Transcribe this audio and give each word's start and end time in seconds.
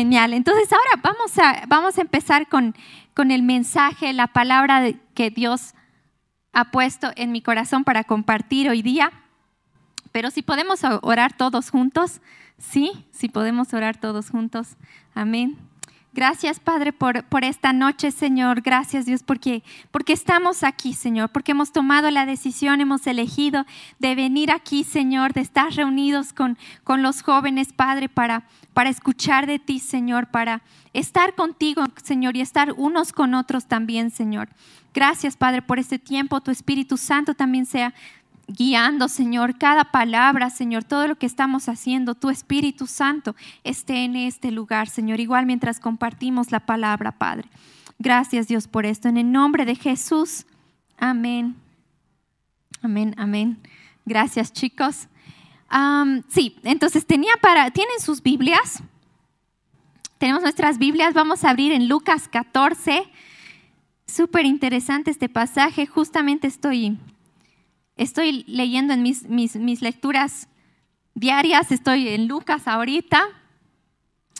Genial. 0.00 0.32
Entonces 0.32 0.72
ahora 0.72 1.02
vamos 1.02 1.38
a, 1.38 1.66
vamos 1.68 1.98
a 1.98 2.00
empezar 2.00 2.48
con, 2.48 2.74
con 3.12 3.30
el 3.30 3.42
mensaje, 3.42 4.14
la 4.14 4.28
palabra 4.28 4.82
que 5.12 5.28
Dios 5.28 5.74
ha 6.54 6.70
puesto 6.70 7.10
en 7.16 7.32
mi 7.32 7.42
corazón 7.42 7.84
para 7.84 8.04
compartir 8.04 8.70
hoy 8.70 8.80
día. 8.80 9.12
Pero 10.10 10.30
si 10.30 10.40
podemos 10.40 10.80
orar 11.02 11.34
todos 11.34 11.68
juntos, 11.68 12.22
sí, 12.56 13.04
si 13.12 13.28
podemos 13.28 13.74
orar 13.74 13.98
todos 13.98 14.30
juntos. 14.30 14.78
Amén. 15.14 15.58
Gracias, 16.14 16.58
Padre, 16.58 16.94
por, 16.94 17.22
por, 17.24 17.44
esta 17.44 17.74
noche, 17.74 18.10
Señor. 18.10 18.62
Gracias, 18.62 19.04
Dios, 19.04 19.22
porque, 19.22 19.62
porque 19.90 20.14
estamos 20.14 20.64
aquí, 20.64 20.94
Señor, 20.94 21.28
porque 21.28 21.52
hemos 21.52 21.72
tomado 21.72 22.10
la 22.10 22.24
decisión, 22.24 22.80
hemos 22.80 23.06
elegido 23.06 23.64
de 23.98 24.16
venir 24.16 24.50
aquí, 24.50 24.82
Señor, 24.82 25.34
de 25.34 25.42
estar 25.42 25.70
reunidos 25.72 26.32
con, 26.32 26.58
con 26.82 27.02
los 27.02 27.22
jóvenes, 27.22 27.72
Padre, 27.72 28.08
para, 28.08 28.44
para 28.80 28.88
escuchar 28.88 29.46
de 29.46 29.58
ti, 29.58 29.78
Señor, 29.78 30.28
para 30.28 30.62
estar 30.94 31.34
contigo, 31.34 31.84
Señor, 32.02 32.34
y 32.34 32.40
estar 32.40 32.72
unos 32.78 33.12
con 33.12 33.34
otros 33.34 33.66
también, 33.66 34.10
Señor. 34.10 34.48
Gracias, 34.94 35.36
Padre, 35.36 35.60
por 35.60 35.78
este 35.78 35.98
tiempo. 35.98 36.40
Tu 36.40 36.50
Espíritu 36.50 36.96
Santo 36.96 37.34
también 37.34 37.66
sea 37.66 37.92
guiando, 38.48 39.08
Señor, 39.08 39.58
cada 39.58 39.84
palabra, 39.84 40.48
Señor, 40.48 40.84
todo 40.84 41.08
lo 41.08 41.16
que 41.16 41.26
estamos 41.26 41.68
haciendo, 41.68 42.14
tu 42.14 42.30
Espíritu 42.30 42.86
Santo 42.86 43.36
esté 43.64 44.02
en 44.06 44.16
este 44.16 44.50
lugar, 44.50 44.88
Señor, 44.88 45.20
igual 45.20 45.44
mientras 45.44 45.78
compartimos 45.78 46.50
la 46.50 46.60
palabra, 46.60 47.12
Padre. 47.12 47.50
Gracias, 47.98 48.48
Dios, 48.48 48.66
por 48.66 48.86
esto. 48.86 49.08
En 49.08 49.18
el 49.18 49.30
nombre 49.30 49.66
de 49.66 49.74
Jesús. 49.74 50.46
Amén. 50.96 51.54
Amén, 52.80 53.14
amén. 53.18 53.58
Gracias, 54.06 54.54
chicos. 54.54 55.06
Sí, 56.28 56.56
entonces 56.64 57.06
tenía 57.06 57.32
para, 57.40 57.70
¿tienen 57.70 58.00
sus 58.00 58.22
Biblias? 58.22 58.82
Tenemos 60.18 60.42
nuestras 60.42 60.78
Biblias, 60.78 61.14
vamos 61.14 61.44
a 61.44 61.50
abrir 61.50 61.72
en 61.72 61.88
Lucas 61.88 62.28
14. 62.28 63.04
Súper 64.06 64.44
interesante 64.44 65.10
este 65.10 65.28
pasaje, 65.28 65.86
justamente 65.86 66.46
estoy 66.46 66.98
Estoy 68.00 68.44
leyendo 68.46 68.94
en 68.94 69.02
mis, 69.02 69.28
mis, 69.28 69.82
lecturas 69.82 70.48
diarias, 71.12 71.70
estoy 71.70 72.08
en 72.08 72.28
Lucas 72.28 72.66
ahorita, 72.66 73.22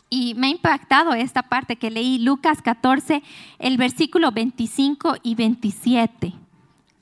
y 0.09 0.33
me 0.33 0.47
ha 0.47 0.49
impactado 0.49 1.13
esta 1.13 1.43
parte 1.43 1.75
que 1.75 1.91
leí, 1.91 2.17
Lucas 2.17 2.63
14, 2.63 3.21
el 3.59 3.77
versículo 3.77 4.31
25 4.31 5.17
y 5.21 5.35
27. 5.35 6.33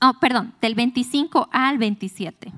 Oh, 0.02 0.12
perdón, 0.20 0.52
del 0.60 0.74
25 0.74 1.48
al 1.50 1.78
27. 1.78 2.52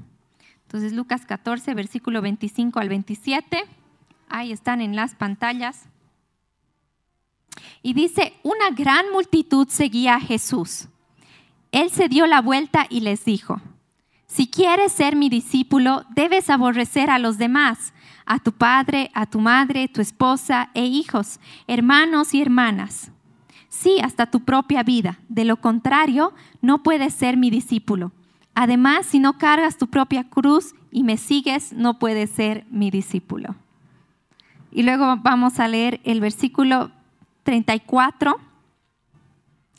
Entonces, 0.72 0.94
Lucas 0.94 1.26
14, 1.26 1.74
versículo 1.74 2.22
25 2.22 2.80
al 2.80 2.88
27. 2.88 3.62
Ahí 4.30 4.52
están 4.52 4.80
en 4.80 4.96
las 4.96 5.14
pantallas. 5.14 5.82
Y 7.82 7.92
dice, 7.92 8.32
una 8.42 8.70
gran 8.70 9.12
multitud 9.12 9.68
seguía 9.68 10.14
a 10.14 10.20
Jesús. 10.20 10.88
Él 11.72 11.90
se 11.90 12.08
dio 12.08 12.26
la 12.26 12.40
vuelta 12.40 12.86
y 12.88 13.00
les 13.00 13.26
dijo, 13.26 13.60
si 14.26 14.46
quieres 14.46 14.92
ser 14.92 15.14
mi 15.14 15.28
discípulo, 15.28 16.06
debes 16.16 16.48
aborrecer 16.48 17.10
a 17.10 17.18
los 17.18 17.36
demás, 17.36 17.92
a 18.24 18.38
tu 18.38 18.52
padre, 18.52 19.10
a 19.12 19.26
tu 19.26 19.40
madre, 19.40 19.88
tu 19.88 20.00
esposa 20.00 20.70
e 20.72 20.86
hijos, 20.86 21.38
hermanos 21.66 22.32
y 22.32 22.40
hermanas. 22.40 23.10
Sí, 23.68 23.98
hasta 24.02 24.30
tu 24.30 24.40
propia 24.40 24.82
vida. 24.82 25.18
De 25.28 25.44
lo 25.44 25.60
contrario, 25.60 26.32
no 26.62 26.82
puedes 26.82 27.12
ser 27.12 27.36
mi 27.36 27.50
discípulo. 27.50 28.12
Además, 28.54 29.06
si 29.06 29.18
no 29.18 29.38
cargas 29.38 29.78
tu 29.78 29.88
propia 29.88 30.28
cruz 30.28 30.74
y 30.90 31.04
me 31.04 31.16
sigues, 31.16 31.72
no 31.72 31.98
puedes 31.98 32.30
ser 32.30 32.66
mi 32.70 32.90
discípulo. 32.90 33.54
Y 34.70 34.82
luego 34.82 35.16
vamos 35.22 35.60
a 35.60 35.68
leer 35.68 36.00
el 36.04 36.20
versículo 36.20 36.90
34 37.44 38.38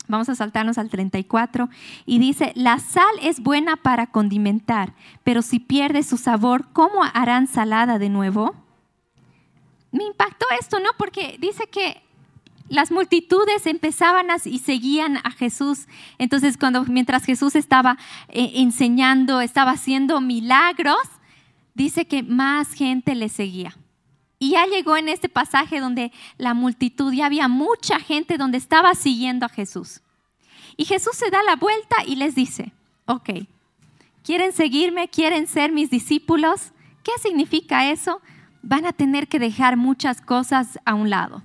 Vamos 0.06 0.28
a 0.28 0.34
saltarnos 0.34 0.76
al 0.76 0.90
34 0.90 1.70
y 2.04 2.18
dice, 2.18 2.52
la 2.56 2.78
sal 2.78 3.14
es 3.22 3.40
buena 3.40 3.76
para 3.76 4.06
condimentar, 4.06 4.92
pero 5.22 5.40
si 5.40 5.60
pierde 5.60 6.02
su 6.02 6.18
sabor, 6.18 6.68
¿cómo 6.72 7.02
harán 7.14 7.46
salada 7.46 7.98
de 7.98 8.10
nuevo? 8.10 8.54
Me 9.92 10.04
impactó 10.04 10.44
esto, 10.60 10.78
¿no? 10.78 10.90
Porque 10.98 11.38
dice 11.40 11.68
que 11.68 12.02
las 12.68 12.90
multitudes 12.90 13.66
empezaban 13.66 14.26
y 14.44 14.58
seguían 14.58 15.18
a 15.18 15.30
Jesús. 15.30 15.86
Entonces, 16.18 16.56
cuando 16.56 16.84
mientras 16.84 17.24
Jesús 17.24 17.54
estaba 17.56 17.98
eh, 18.28 18.52
enseñando, 18.56 19.40
estaba 19.40 19.72
haciendo 19.72 20.20
milagros, 20.20 20.96
dice 21.74 22.06
que 22.06 22.22
más 22.22 22.72
gente 22.72 23.14
le 23.14 23.28
seguía. 23.28 23.76
Y 24.38 24.50
ya 24.50 24.66
llegó 24.66 24.96
en 24.96 25.08
este 25.08 25.28
pasaje 25.28 25.80
donde 25.80 26.12
la 26.38 26.54
multitud, 26.54 27.12
ya 27.12 27.26
había 27.26 27.48
mucha 27.48 27.98
gente 27.98 28.38
donde 28.38 28.58
estaba 28.58 28.94
siguiendo 28.94 29.46
a 29.46 29.50
Jesús. 29.50 30.00
Y 30.76 30.86
Jesús 30.86 31.16
se 31.16 31.30
da 31.30 31.42
la 31.42 31.56
vuelta 31.56 31.96
y 32.06 32.16
les 32.16 32.34
dice, 32.34 32.72
ok, 33.06 33.30
¿quieren 34.24 34.52
seguirme? 34.52 35.08
¿Quieren 35.08 35.46
ser 35.46 35.70
mis 35.70 35.90
discípulos? 35.90 36.72
¿Qué 37.02 37.12
significa 37.22 37.90
eso? 37.90 38.20
Van 38.62 38.86
a 38.86 38.92
tener 38.92 39.28
que 39.28 39.38
dejar 39.38 39.76
muchas 39.76 40.20
cosas 40.20 40.78
a 40.84 40.94
un 40.94 41.10
lado. 41.10 41.42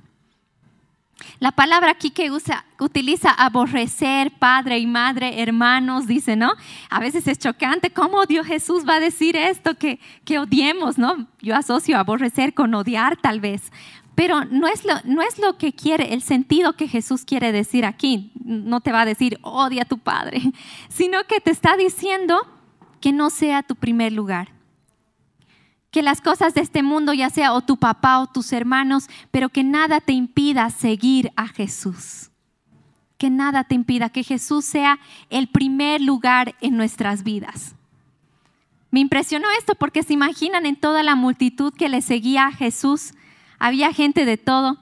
La 1.40 1.52
palabra 1.52 1.91
aquí 1.91 2.09
que 2.09 2.31
usa, 2.31 2.66
utiliza 2.80 3.31
aborrecer, 3.31 4.31
padre 4.31 4.80
y 4.80 4.85
madre, 4.85 5.41
hermanos, 5.41 6.07
dice, 6.07 6.35
¿no? 6.35 6.53
A 6.90 7.00
veces 7.00 7.28
es 7.28 7.40
chocante, 7.40 7.91
¿cómo 7.91 8.25
Dios 8.25 8.46
Jesús 8.46 8.84
va 8.88 8.96
a 8.96 9.00
decir 9.00 9.35
esto 9.35 9.75
que, 9.75 10.00
que 10.25 10.40
odiemos, 10.40 10.97
¿no? 10.97 11.28
Yo 11.41 11.56
asocio 11.56 11.97
aborrecer 11.97 12.53
con 12.53 12.74
odiar 12.74 13.18
tal 13.18 13.40
vez, 13.40 13.72
pero 14.16 14.44
no 14.46 14.68
es, 14.68 14.84
lo, 14.84 14.96
no 15.06 15.22
es 15.22 15.40
lo 15.40 15.58
que 15.58 15.72
quiere, 15.72 16.13
el 16.13 16.22
sentido 16.22 16.74
que 16.74 16.90
Jesús 16.90 17.24
quiere 17.24 17.53
decir 17.53 17.85
aquí. 17.85 18.31
No 18.44 18.81
te 18.81 18.91
va 18.91 19.02
a 19.02 19.06
decir, 19.06 19.40
odia 19.41 19.84
a 19.84 19.85
tu 19.85 19.97
padre, 19.97 20.41
sino 20.90 21.24
que 21.24 21.40
te 21.40 21.52
está 21.52 21.78
diciendo 21.78 22.46
que 23.00 23.13
no 23.13 23.29
sea 23.29 23.63
tu 23.63 23.75
primer 23.75 24.12
lugar 24.12 24.59
que 25.92 26.04
las 26.04 26.22
cosas 26.22 26.54
de 26.54 26.62
este 26.62 26.84
mundo, 26.84 27.14
ya 27.14 27.30
sea 27.30 27.54
o 27.54 27.62
tu 27.62 27.78
papá 27.78 28.20
o 28.20 28.28
tus 28.28 28.54
hermanos, 28.54 29.10
pero 29.32 29.50
que 29.50 29.64
nada 29.64 30.02
te 30.02 30.14
impida 30.14 30.70
seguir 30.70 31.32
a 31.36 31.48
Jesús. 31.48 32.30
Que 33.18 33.30
nada 33.30 33.64
te 33.64 33.76
impida 33.76 34.10
que 34.10 34.24
Jesús 34.24 34.66
sea 34.66 35.00
el 35.30 35.48
primer 35.48 36.02
lugar 36.02 36.56
en 36.62 36.78
nuestras 36.78 37.24
vidas. 37.24 37.76
Me 38.92 39.00
impresionó 39.00 39.48
esto 39.58 39.76
porque 39.76 40.04
se 40.04 40.14
imaginan 40.14 40.66
en 40.66 40.76
toda 40.76 41.04
la 41.04 41.16
multitud 41.16 41.74
que 41.74 41.90
le 41.90 42.02
seguía 42.02 42.48
a 42.48 42.52
Jesús, 42.52 43.14
había 43.60 43.94
gente 43.94 44.26
de 44.26 44.38
todo. 44.38 44.78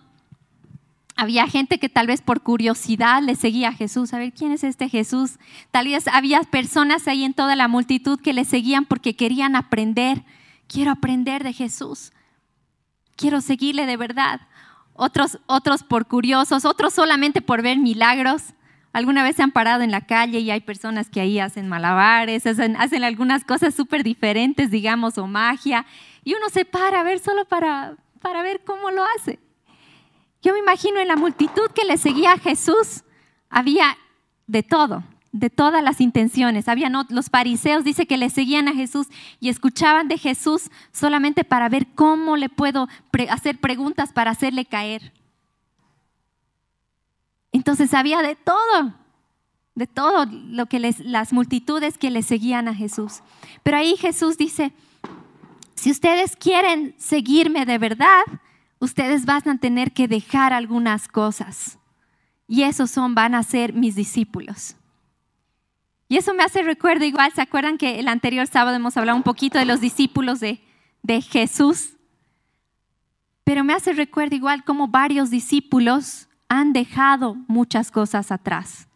Había 1.19 1.47
gente 1.47 1.79
que 1.79 1.89
tal 1.89 2.05
vez 2.05 2.21
por 2.21 2.41
curiosidad 2.41 3.23
le 3.23 3.35
seguía 3.35 3.69
a 3.69 3.73
Jesús, 3.73 4.13
a 4.13 4.19
ver 4.19 4.33
quién 4.33 4.51
es 4.51 4.63
este 4.63 4.87
Jesús. 4.87 5.39
Tal 5.71 5.87
vez 5.87 6.07
había 6.07 6.41
personas 6.43 7.07
ahí 7.07 7.23
en 7.23 7.33
toda 7.33 7.55
la 7.55 7.67
multitud 7.67 8.19
que 8.21 8.33
le 8.33 8.45
seguían 8.45 8.85
porque 8.85 9.15
querían 9.15 9.55
aprender 9.55 10.23
quiero 10.67 10.91
aprender 10.91 11.43
de 11.43 11.53
Jesús, 11.53 12.11
quiero 13.15 13.41
seguirle 13.41 13.85
de 13.85 13.97
verdad. 13.97 14.41
Otros, 14.93 15.39
otros 15.45 15.83
por 15.83 16.07
curiosos, 16.07 16.65
otros 16.65 16.93
solamente 16.93 17.41
por 17.41 17.61
ver 17.61 17.77
milagros. 17.77 18.53
Alguna 18.93 19.23
vez 19.23 19.35
se 19.35 19.43
han 19.43 19.51
parado 19.51 19.83
en 19.83 19.91
la 19.91 20.01
calle 20.01 20.39
y 20.39 20.49
hay 20.49 20.61
personas 20.61 21.09
que 21.09 21.21
ahí 21.21 21.39
hacen 21.39 21.69
malabares, 21.69 22.47
hacen, 22.47 22.75
hacen 22.77 23.03
algunas 23.03 23.43
cosas 23.43 23.75
súper 23.75 24.03
diferentes, 24.03 24.71
digamos, 24.71 25.17
o 25.19 25.27
magia, 25.27 25.85
y 26.23 26.33
uno 26.33 26.49
se 26.49 26.65
para 26.65 27.01
a 27.01 27.03
ver 27.03 27.19
solo 27.19 27.45
para, 27.45 27.95
para 28.21 28.41
ver 28.41 28.61
cómo 28.65 28.89
lo 28.89 29.03
hace. 29.15 29.39
Yo 30.41 30.53
me 30.53 30.59
imagino 30.59 30.99
en 30.99 31.07
la 31.07 31.15
multitud 31.15 31.69
que 31.75 31.85
le 31.85 31.97
seguía 31.97 32.33
a 32.33 32.39
Jesús, 32.39 33.03
había 33.49 33.97
de 34.47 34.63
todo 34.63 35.03
de 35.39 35.49
todas 35.49 35.83
las 35.83 36.01
intenciones. 36.01 36.67
Habían 36.67 36.93
los 37.09 37.29
fariseos, 37.29 37.83
dice 37.83 38.05
que 38.05 38.17
le 38.17 38.29
seguían 38.29 38.67
a 38.67 38.73
Jesús 38.73 39.07
y 39.39 39.49
escuchaban 39.49 40.07
de 40.07 40.17
Jesús 40.17 40.69
solamente 40.91 41.43
para 41.43 41.69
ver 41.69 41.87
cómo 41.95 42.37
le 42.37 42.49
puedo 42.49 42.87
hacer 43.29 43.59
preguntas 43.59 44.11
para 44.13 44.31
hacerle 44.31 44.65
caer. 44.65 45.13
Entonces 47.51 47.93
había 47.93 48.21
de 48.21 48.35
todo, 48.35 48.93
de 49.75 49.87
todo 49.87 50.25
lo 50.25 50.65
que 50.65 50.79
les, 50.79 50.99
las 50.99 51.33
multitudes 51.33 51.97
que 51.97 52.11
le 52.11 52.23
seguían 52.23 52.67
a 52.67 52.73
Jesús. 52.73 53.21
Pero 53.63 53.77
ahí 53.77 53.95
Jesús 53.97 54.37
dice, 54.37 54.73
si 55.75 55.91
ustedes 55.91 56.35
quieren 56.35 56.95
seguirme 56.97 57.65
de 57.65 57.77
verdad, 57.77 58.23
ustedes 58.79 59.25
van 59.25 59.47
a 59.47 59.57
tener 59.57 59.91
que 59.91 60.07
dejar 60.07 60.53
algunas 60.53 61.07
cosas. 61.07 61.77
Y 62.47 62.63
esos 62.63 62.89
son, 62.89 63.13
van 63.13 63.35
a 63.35 63.43
ser 63.43 63.73
mis 63.73 63.95
discípulos. 63.95 64.76
Y 66.09 66.17
eso 66.17 66.33
me 66.33 66.43
hace 66.43 66.63
recuerdo 66.63 67.05
igual, 67.05 67.31
¿se 67.33 67.41
acuerdan 67.41 67.77
que 67.77 67.99
el 67.99 68.07
anterior 68.07 68.47
sábado 68.47 68.75
hemos 68.75 68.95
hablado 68.95 69.17
un 69.17 69.23
poquito 69.23 69.59
de 69.59 69.65
los 69.65 69.81
discípulos 69.81 70.39
de, 70.39 70.61
de 71.03 71.21
Jesús? 71.21 71.95
Pero 73.43 73.63
me 73.63 73.73
hace 73.73 73.93
recuerdo 73.93 74.35
igual 74.35 74.63
como 74.63 74.87
varios 74.87 75.29
discípulos 75.29 76.27
han 76.49 76.71
dejado 76.71 77.35
muchas 77.47 77.91
cosas 77.91 78.31
atrás, 78.31 78.87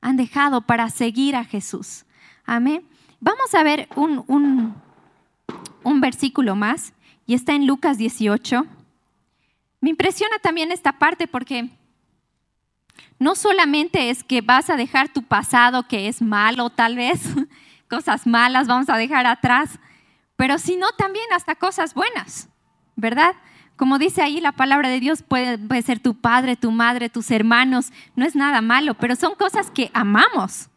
han 0.00 0.16
dejado 0.16 0.62
para 0.62 0.90
seguir 0.90 1.36
a 1.36 1.44
Jesús. 1.44 2.04
Amén. 2.44 2.84
Vamos 3.20 3.54
a 3.54 3.62
ver 3.62 3.88
un, 3.94 4.24
un, 4.26 4.74
un 5.84 6.00
versículo 6.00 6.56
más 6.56 6.92
y 7.26 7.34
está 7.34 7.54
en 7.54 7.66
Lucas 7.66 7.98
18. 7.98 8.66
Me 9.80 9.90
impresiona 9.90 10.38
también 10.40 10.72
esta 10.72 10.98
parte 10.98 11.28
porque 11.28 11.70
no 13.18 13.34
solamente 13.34 14.10
es 14.10 14.22
que 14.22 14.40
vas 14.40 14.70
a 14.70 14.76
dejar 14.76 15.08
tu 15.08 15.22
pasado 15.22 15.88
que 15.88 16.08
es 16.08 16.22
malo 16.22 16.70
tal 16.70 16.96
vez, 16.96 17.20
cosas 17.88 18.26
malas 18.26 18.68
vamos 18.68 18.88
a 18.88 18.96
dejar 18.96 19.26
atrás, 19.26 19.78
pero 20.36 20.58
sino 20.58 20.86
también 20.92 21.26
hasta 21.34 21.54
cosas 21.54 21.94
buenas, 21.94 22.48
¿verdad? 22.96 23.34
Como 23.78 23.98
dice 23.98 24.22
ahí 24.22 24.40
la 24.40 24.52
palabra 24.52 24.88
de 24.88 24.98
Dios, 24.98 25.22
puede, 25.22 25.82
ser 25.82 26.00
tu 26.00 26.14
padre, 26.14 26.56
tu 26.56 26.72
madre, 26.72 27.08
tus 27.08 27.30
hermanos, 27.30 27.92
no 28.16 28.24
es 28.24 28.34
nada 28.34 28.60
malo, 28.60 28.94
pero 28.94 29.14
son 29.14 29.36
cosas 29.36 29.70
que 29.70 29.92
amamos, 29.94 30.68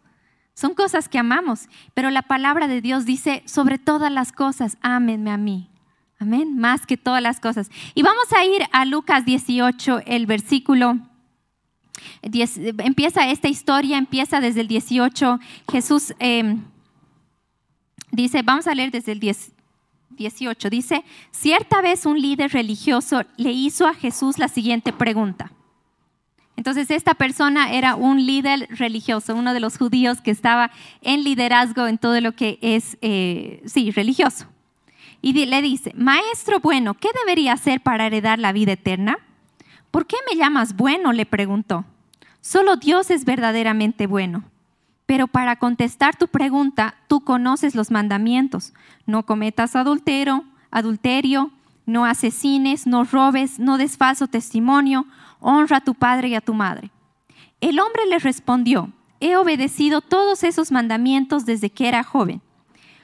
son 0.54 0.76
cosas 0.76 1.10
que 1.10 1.18
amamos. 1.18 1.68
Pero 1.96 2.12
la 2.12 2.22
palabra 2.22 2.68
de 2.68 2.80
Dios 2.80 3.06
dice, 3.06 3.42
sobre 3.48 3.80
todas 3.80 4.12
las 4.12 4.32
cosas, 4.32 4.78
ámenme 4.82 5.32
a 5.32 5.38
mí. 5.38 5.72
Amén, 6.20 6.60
más 6.60 6.86
que 6.86 6.98
todas 6.98 7.24
las 7.24 7.40
cosas. 7.40 7.72
Y 7.96 8.04
vamos 8.04 8.32
a 8.34 8.46
ir 8.46 8.62
a 8.72 8.86
Lucas 8.86 9.26
18, 9.26 10.02
el 10.06 10.28
versículo 10.28 11.00
empieza 12.22 13.30
esta 13.30 13.48
historia, 13.48 13.98
empieza 13.98 14.40
desde 14.40 14.62
el 14.62 14.68
18. 14.68 15.40
Jesús 15.72 16.14
em, 16.20 16.64
dice, 18.12 18.42
vamos 18.42 18.68
a 18.68 18.76
leer 18.76 18.92
desde 18.92 19.14
el 19.14 19.20
18, 19.20 20.70
dice, 20.70 21.04
cierta 21.32 21.82
vez 21.82 22.06
un 22.06 22.22
líder 22.22 22.52
religioso 22.52 23.24
le 23.38 23.52
hizo 23.52 23.88
a 23.88 23.94
Jesús 23.94 24.38
la 24.38 24.48
siguiente 24.48 24.94
pregunta. 24.94 25.52
Entonces 26.58 26.92
esta 26.92 27.16
persona 27.16 27.72
era 27.72 27.96
un 27.96 28.24
líder 28.26 28.68
religioso, 28.70 29.36
uno 29.36 29.54
de 29.54 29.60
los 29.60 29.78
judíos 29.78 30.22
que 30.22 30.32
estaba 30.32 30.72
en 31.02 31.24
liderazgo 31.24 31.88
en 31.88 31.98
todo 31.98 32.20
lo 32.22 32.34
que 32.34 32.60
es, 32.62 32.98
eh, 33.02 33.64
sí, 33.66 33.90
religioso. 33.92 34.48
Y 35.24 35.34
le 35.46 35.62
dice, 35.62 35.92
maestro 35.96 36.60
bueno, 36.60 36.96
¿qué 36.96 37.10
debería 37.26 37.54
hacer 37.54 37.82
para 37.82 38.08
heredar 38.08 38.40
la 38.40 38.52
vida 38.52 38.74
eterna? 38.74 39.18
¿Por 39.92 40.08
qué 40.08 40.16
me 40.30 40.38
llamas 40.38 40.76
bueno? 40.76 41.12
le 41.12 41.26
preguntó. 41.26 41.86
Solo 42.40 42.78
Dios 42.78 43.12
es 43.12 43.26
verdaderamente 43.26 44.08
bueno. 44.08 44.44
Pero 45.06 45.28
para 45.28 45.58
contestar 45.58 46.16
tu 46.16 46.28
pregunta, 46.30 46.96
tú 47.08 47.22
conoces 47.22 47.76
los 47.76 47.92
mandamientos. 47.92 48.74
No 49.06 49.26
cometas 49.26 49.76
adulterio, 49.76 50.46
adulterio, 50.72 51.52
no 51.86 52.06
asesines, 52.06 52.88
no 52.88 53.04
robes, 53.04 53.60
no 53.60 53.78
des 53.78 53.98
falso 53.98 54.28
testimonio, 54.28 55.06
honra 55.42 55.78
a 55.78 55.84
tu 55.84 55.94
padre 55.94 56.30
y 56.30 56.36
a 56.36 56.42
tu 56.42 56.54
madre. 56.54 56.90
El 57.60 57.80
hombre 57.80 58.06
le 58.08 58.20
respondió, 58.20 58.90
he 59.20 59.36
obedecido 59.36 60.02
todos 60.02 60.44
esos 60.44 60.72
mandamientos 60.72 61.46
desde 61.46 61.70
que 61.70 61.88
era 61.88 62.04
joven. 62.04 62.42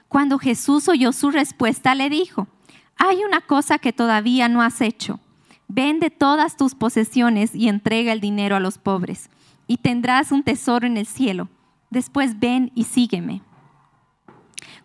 Cuando 0.08 0.40
Jesús 0.40 0.88
oyó 0.88 1.12
su 1.12 1.32
respuesta, 1.32 1.94
le 1.94 2.10
dijo, 2.10 2.48
hay 2.96 3.24
una 3.24 3.42
cosa 3.42 3.78
que 3.78 3.94
todavía 3.94 4.48
no 4.48 4.62
has 4.62 4.82
hecho. 4.82 5.20
Vende 5.68 6.10
todas 6.10 6.56
tus 6.56 6.76
posesiones 6.76 7.54
y 7.54 7.68
entrega 7.68 8.14
el 8.14 8.22
dinero 8.22 8.56
a 8.56 8.60
los 8.60 8.78
pobres, 8.78 9.30
y 9.68 9.78
tendrás 9.78 10.32
un 10.32 10.44
tesoro 10.44 10.88
en 10.88 10.98
el 10.98 11.06
cielo. 11.06 11.50
Después 11.90 12.40
ven 12.40 12.72
y 12.76 12.86
sígueme. 12.86 13.42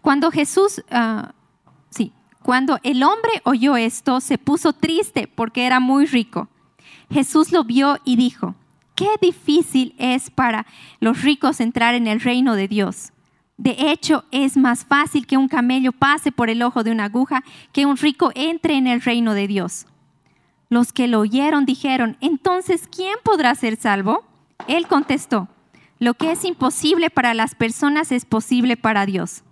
Cuando 0.00 0.30
Jesús, 0.30 0.82
ah, 0.90 1.32
sí, 1.90 2.12
cuando 2.42 2.78
el 2.82 3.02
hombre 3.02 3.40
oyó 3.44 3.76
esto, 3.76 4.20
se 4.20 4.38
puso 4.38 4.72
triste 4.72 5.28
porque 5.28 5.64
era 5.64 5.78
muy 5.78 6.06
rico. 6.06 6.48
Jesús 7.10 7.52
lo 7.52 7.62
vio 7.62 7.98
y 8.04 8.16
dijo, 8.16 8.56
qué 8.96 9.10
difícil 9.20 9.94
es 9.98 10.30
para 10.30 10.66
los 10.98 11.22
ricos 11.22 11.60
entrar 11.60 11.94
en 11.94 12.06
el 12.06 12.20
reino 12.20 12.54
de 12.54 12.68
Dios. 12.68 13.12
De 13.56 13.76
hecho, 13.92 14.24
es 14.32 14.56
más 14.56 14.84
fácil 14.84 15.26
que 15.26 15.36
un 15.36 15.46
camello 15.46 15.92
pase 15.92 16.32
por 16.32 16.50
el 16.50 16.62
ojo 16.62 16.82
de 16.82 16.90
una 16.90 17.04
aguja 17.04 17.44
que 17.72 17.86
un 17.86 17.96
rico 17.96 18.32
entre 18.34 18.74
en 18.74 18.88
el 18.88 19.00
reino 19.00 19.34
de 19.34 19.46
Dios. 19.46 19.86
Los 20.72 20.94
que 20.94 21.06
lo 21.06 21.20
oyeron 21.20 21.66
dijeron, 21.66 22.16
entonces, 22.22 22.88
¿quién 22.90 23.16
podrá 23.22 23.54
ser 23.54 23.76
salvo? 23.76 24.24
Él 24.68 24.86
contestó, 24.86 25.48
lo 25.98 26.14
que 26.14 26.32
es 26.32 26.46
imposible 26.46 27.10
para 27.10 27.34
las 27.34 27.54
personas 27.54 28.10
es 28.10 28.24
posible 28.24 28.78
para 28.78 29.04
Dios. 29.04 29.42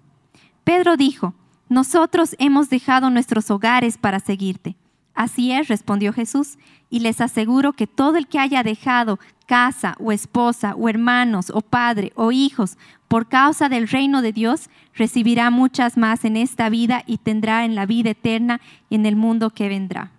Pedro 0.65 0.97
dijo, 0.97 1.35
nosotros 1.69 2.35
hemos 2.39 2.71
dejado 2.71 3.11
nuestros 3.11 3.51
hogares 3.51 3.99
para 3.99 4.19
seguirte. 4.19 4.77
Así 5.13 5.53
es, 5.53 5.69
respondió 5.69 6.15
Jesús, 6.15 6.57
y 6.89 7.01
les 7.01 7.21
aseguro 7.21 7.75
que 7.75 7.87
todo 7.87 8.17
el 8.17 8.27
que 8.27 8.39
haya 8.39 8.63
dejado 8.63 9.21
casa 9.45 9.97
o 10.01 10.13
esposa 10.13 10.75
o 10.75 10.89
hermanos 10.89 11.51
o 11.51 11.61
padre 11.61 12.13
o 12.15 12.33
hijos 12.33 12.79
por 13.09 13.29
causa 13.29 13.69
del 13.69 13.89
reino 13.89 14.23
de 14.23 14.33
Dios, 14.33 14.71
recibirá 14.95 15.51
muchas 15.51 15.99
más 15.99 16.25
en 16.25 16.39
esta 16.39 16.71
vida 16.71 17.03
y 17.05 17.19
tendrá 17.19 17.67
en 17.67 17.75
la 17.75 17.85
vida 17.85 18.09
eterna 18.09 18.63
y 18.89 18.95
en 18.95 19.05
el 19.05 19.17
mundo 19.17 19.51
que 19.51 19.69
vendrá. 19.69 20.13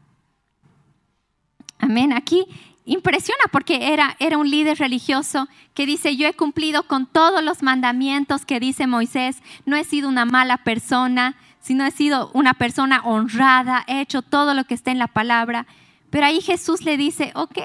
Amén. 1.82 2.14
Aquí 2.14 2.46
impresiona 2.86 3.44
porque 3.52 3.94
era, 3.94 4.16
era 4.20 4.38
un 4.38 4.50
líder 4.50 4.78
religioso 4.78 5.48
que 5.74 5.86
dice, 5.86 6.16
yo 6.16 6.28
he 6.28 6.34
cumplido 6.34 6.84
con 6.84 7.08
todos 7.08 7.44
los 7.44 7.64
mandamientos 7.64 8.46
que 8.46 8.60
dice 8.60 8.88
Moisés, 8.88 9.42
no 9.66 9.76
he 9.76 9.84
sido 9.84 10.08
una 10.08 10.26
mala 10.26 10.58
persona, 10.58 11.36
sino 11.60 11.86
he 11.86 11.92
sido 11.92 12.32
una 12.34 12.54
persona 12.54 13.02
honrada, 13.04 13.84
he 13.88 14.02
hecho 14.02 14.22
todo 14.22 14.54
lo 14.54 14.64
que 14.66 14.74
está 14.74 14.92
en 14.92 15.00
la 15.00 15.08
palabra. 15.08 15.66
Pero 16.10 16.26
ahí 16.26 16.42
Jesús 16.42 16.84
le 16.84 16.98
dice, 16.98 17.32
ok, 17.36 17.58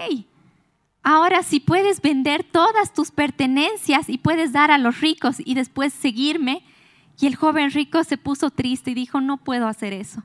ahora 1.02 1.42
si 1.42 1.60
puedes 1.60 2.00
vender 2.00 2.44
todas 2.44 2.92
tus 2.94 3.10
pertenencias 3.10 4.08
y 4.08 4.18
puedes 4.18 4.52
dar 4.52 4.70
a 4.70 4.78
los 4.78 5.00
ricos 5.00 5.36
y 5.44 5.54
después 5.54 5.92
seguirme. 5.92 6.64
Y 7.18 7.26
el 7.26 7.36
joven 7.36 7.70
rico 7.70 8.04
se 8.04 8.18
puso 8.18 8.50
triste 8.50 8.90
y 8.90 8.94
dijo, 8.94 9.20
no 9.20 9.38
puedo 9.38 9.66
hacer 9.66 9.94
eso 9.94 10.22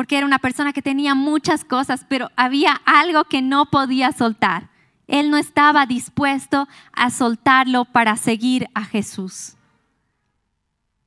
porque 0.00 0.16
era 0.16 0.24
una 0.24 0.38
persona 0.38 0.72
que 0.72 0.80
tenía 0.80 1.14
muchas 1.14 1.62
cosas, 1.62 2.06
pero 2.08 2.30
había 2.34 2.80
algo 2.86 3.24
que 3.24 3.42
no 3.42 3.66
podía 3.66 4.12
soltar. 4.12 4.70
Él 5.06 5.28
no 5.28 5.36
estaba 5.36 5.84
dispuesto 5.84 6.66
a 6.94 7.10
soltarlo 7.10 7.84
para 7.84 8.16
seguir 8.16 8.66
a 8.72 8.82
Jesús. 8.82 9.56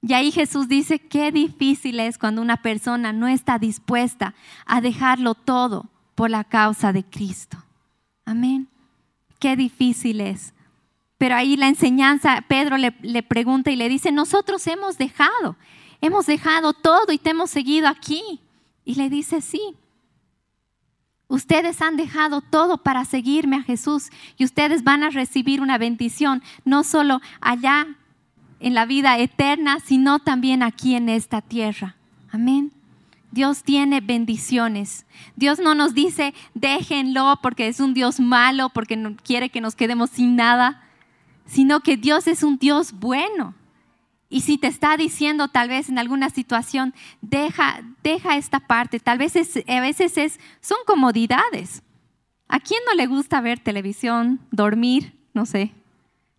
Y 0.04 0.14
ahí 0.14 0.32
Jesús 0.32 0.68
dice, 0.68 1.00
qué 1.00 1.32
difícil 1.32 2.00
es 2.00 2.20
cuando 2.20 2.40
una 2.40 2.58
persona 2.58 3.12
no 3.14 3.28
está 3.28 3.58
dispuesta 3.58 4.36
a 4.68 4.80
dejarlo 4.80 5.34
todo 5.34 5.90
por 6.14 6.30
la 6.30 6.44
causa 6.44 6.94
de 6.94 7.04
Cristo. 7.04 7.58
Amén. 8.26 8.68
Qué 9.40 9.56
difícil 9.56 10.22
es. 10.22 10.54
Pero 11.18 11.34
ahí 11.34 11.58
la 11.58 11.68
enseñanza, 11.68 12.46
Pedro 12.48 12.78
le, 12.78 12.94
le, 13.02 13.24
pregunta 13.24 13.72
y 13.72 13.76
le 13.76 13.90
dice, 13.90 14.12
nosotros 14.12 14.68
hemos 14.68 15.00
dejado, 15.00 15.56
hemos 16.00 16.28
dejado 16.28 16.74
todo 16.74 17.12
y 17.12 17.18
te 17.18 17.32
hemos 17.32 17.50
seguido 17.50 17.88
aquí. 17.88 18.40
Y 18.86 18.96
le 18.96 19.10
dice, 19.10 19.42
sí, 19.42 19.62
ustedes 21.28 21.82
han 21.82 21.98
dejado 21.98 22.42
todo 22.42 22.78
para 22.78 23.06
seguirme 23.06 23.58
a 23.58 23.64
Jesús 23.64 24.10
y 24.38 24.46
ustedes 24.46 24.84
van 24.84 25.04
a 25.04 25.10
recibir 25.10 25.62
una 25.62 25.78
bendición, 25.78 26.44
no 26.66 26.84
solo 26.84 27.22
allá 27.42 27.88
en 28.60 28.74
la 28.74 28.86
vida 28.86 29.18
eterna, 29.18 29.80
sino 29.80 30.20
también 30.20 30.64
aquí 30.64 30.96
en 30.96 31.10
esta 31.10 31.42
tierra. 31.42 31.96
Amén. 32.32 32.72
Dios 33.32 33.64
tiene 33.64 34.00
bendiciones. 34.00 35.06
Dios 35.36 35.60
no 35.60 35.74
nos 35.74 35.96
dice, 35.96 36.36
déjenlo 36.54 37.40
porque 37.42 37.68
es 37.68 37.80
un 37.80 37.94
Dios 37.96 38.20
malo, 38.20 38.70
porque 38.70 38.96
no 38.96 39.16
quiere 39.16 39.50
que 39.50 39.60
nos 39.60 39.76
quedemos 39.76 40.12
sin 40.12 40.36
nada, 40.36 40.84
sino 41.46 41.80
que 41.80 41.98
Dios 41.98 42.28
es 42.28 42.44
un 42.44 42.58
Dios 42.58 42.94
bueno. 42.94 43.56
Y 44.34 44.42
si 44.42 44.58
te 44.58 44.66
está 44.66 44.98
diciendo 44.98 45.48
tal 45.48 45.70
vez 45.70 45.90
en 45.90 46.00
alguna 46.00 46.32
situación, 46.32 46.96
deja, 47.22 47.84
deja 48.02 48.36
esta 48.36 48.62
parte, 48.62 49.00
tal 49.00 49.20
vez 49.20 49.36
a 49.36 49.80
veces 49.80 50.18
es, 50.18 50.40
son 50.60 50.80
comodidades. 50.88 51.84
¿A 52.48 52.60
quién 52.60 52.80
no 52.88 52.96
le 52.96 53.06
gusta 53.06 53.42
ver 53.42 53.60
televisión, 53.60 54.40
dormir? 54.50 55.14
No 55.36 55.46
sé. 55.46 55.72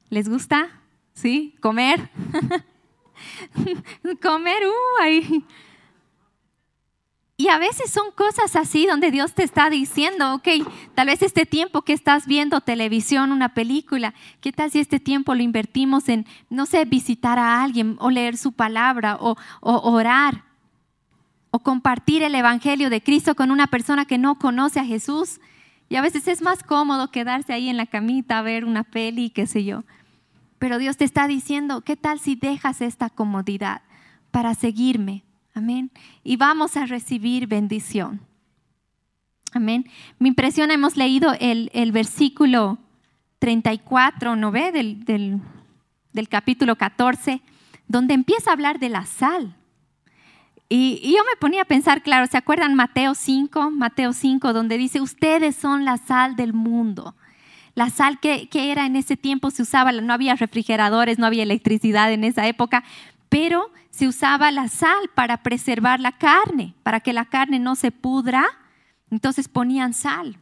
¿Les 0.08 0.28
gusta? 0.28 0.70
¿Sí? 1.12 1.54
¿Comer? 1.60 2.10
Comer, 4.20 4.66
uh, 4.66 5.02
ahí. 5.02 5.44
Y 7.36 7.48
a 7.48 7.58
veces 7.58 7.90
son 7.90 8.12
cosas 8.12 8.54
así 8.54 8.86
donde 8.86 9.10
Dios 9.10 9.34
te 9.34 9.42
está 9.42 9.68
diciendo, 9.68 10.34
ok, 10.34 10.48
tal 10.94 11.08
vez 11.08 11.20
este 11.20 11.46
tiempo 11.46 11.82
que 11.82 11.92
estás 11.92 12.26
viendo 12.26 12.60
televisión, 12.60 13.32
una 13.32 13.54
película, 13.54 14.14
¿qué 14.40 14.52
tal 14.52 14.70
si 14.70 14.78
este 14.78 15.00
tiempo 15.00 15.34
lo 15.34 15.42
invertimos 15.42 16.08
en, 16.08 16.26
no 16.48 16.64
sé, 16.64 16.84
visitar 16.84 17.40
a 17.40 17.64
alguien 17.64 17.96
o 17.98 18.10
leer 18.10 18.36
su 18.36 18.52
palabra 18.52 19.16
o, 19.20 19.36
o 19.60 19.90
orar 19.90 20.44
o 21.50 21.58
compartir 21.58 22.22
el 22.22 22.36
Evangelio 22.36 22.88
de 22.88 23.02
Cristo 23.02 23.34
con 23.34 23.50
una 23.50 23.66
persona 23.66 24.04
que 24.04 24.18
no 24.18 24.38
conoce 24.38 24.78
a 24.78 24.84
Jesús? 24.84 25.40
Y 25.88 25.96
a 25.96 26.02
veces 26.02 26.28
es 26.28 26.40
más 26.40 26.62
cómodo 26.62 27.10
quedarse 27.10 27.52
ahí 27.52 27.68
en 27.68 27.76
la 27.76 27.86
camita 27.86 28.38
a 28.38 28.42
ver 28.42 28.64
una 28.64 28.84
peli, 28.84 29.30
qué 29.30 29.48
sé 29.48 29.64
yo. 29.64 29.82
Pero 30.60 30.78
Dios 30.78 30.96
te 30.96 31.04
está 31.04 31.26
diciendo, 31.26 31.80
¿qué 31.80 31.96
tal 31.96 32.20
si 32.20 32.36
dejas 32.36 32.80
esta 32.80 33.10
comodidad 33.10 33.82
para 34.30 34.54
seguirme? 34.54 35.23
Amén. 35.54 35.92
Y 36.24 36.36
vamos 36.36 36.76
a 36.76 36.84
recibir 36.84 37.46
bendición. 37.46 38.20
Amén. 39.52 39.88
Me 40.18 40.26
impresiona, 40.26 40.74
hemos 40.74 40.96
leído 40.96 41.32
el, 41.38 41.92
versículo 41.92 42.78
34, 43.38 44.34
¿no 44.34 44.50
ve? 44.50 44.72
Del, 44.72 45.04
del, 45.04 45.40
del 46.12 46.28
capítulo 46.28 46.74
14, 46.74 47.40
donde 47.86 48.14
empieza 48.14 48.50
a 48.50 48.54
hablar 48.54 48.80
de 48.80 48.88
la 48.88 49.06
sal. 49.06 49.54
Y, 50.68 50.98
y, 51.00 51.12
yo 51.12 51.22
me 51.22 51.36
ponía 51.38 51.62
a 51.62 51.66
pensar, 51.66 52.02
claro, 52.02 52.26
¿se 52.26 52.36
acuerdan 52.36 52.74
Mateo 52.74 53.14
5? 53.14 53.70
Mateo 53.70 54.12
5, 54.12 54.52
donde 54.52 54.76
dice, 54.76 55.00
ustedes 55.00 55.54
son 55.54 55.84
la 55.84 55.98
sal 55.98 56.34
del 56.34 56.52
mundo. 56.52 57.14
La 57.76 57.90
sal 57.90 58.18
que, 58.18 58.48
que 58.48 58.72
era 58.72 58.86
en 58.86 58.96
ese 58.96 59.16
tiempo 59.16 59.52
se 59.52 59.62
usaba, 59.62 59.92
no 59.92 60.12
había 60.12 60.34
refrigeradores, 60.34 61.18
no 61.20 61.26
había 61.26 61.44
electricidad 61.44 62.12
en 62.12 62.24
esa 62.24 62.46
época, 62.48 62.82
pero 63.28 63.70
se 63.90 64.08
usaba 64.08 64.50
la 64.50 64.68
sal 64.68 65.10
para 65.14 65.42
preservar 65.42 66.00
la 66.00 66.12
carne, 66.12 66.74
para 66.82 67.00
que 67.00 67.12
la 67.12 67.24
carne 67.24 67.58
no 67.58 67.74
se 67.74 67.90
pudra. 67.90 68.46
Entonces 69.10 69.48
ponían 69.48 69.94
sal. 69.94 70.38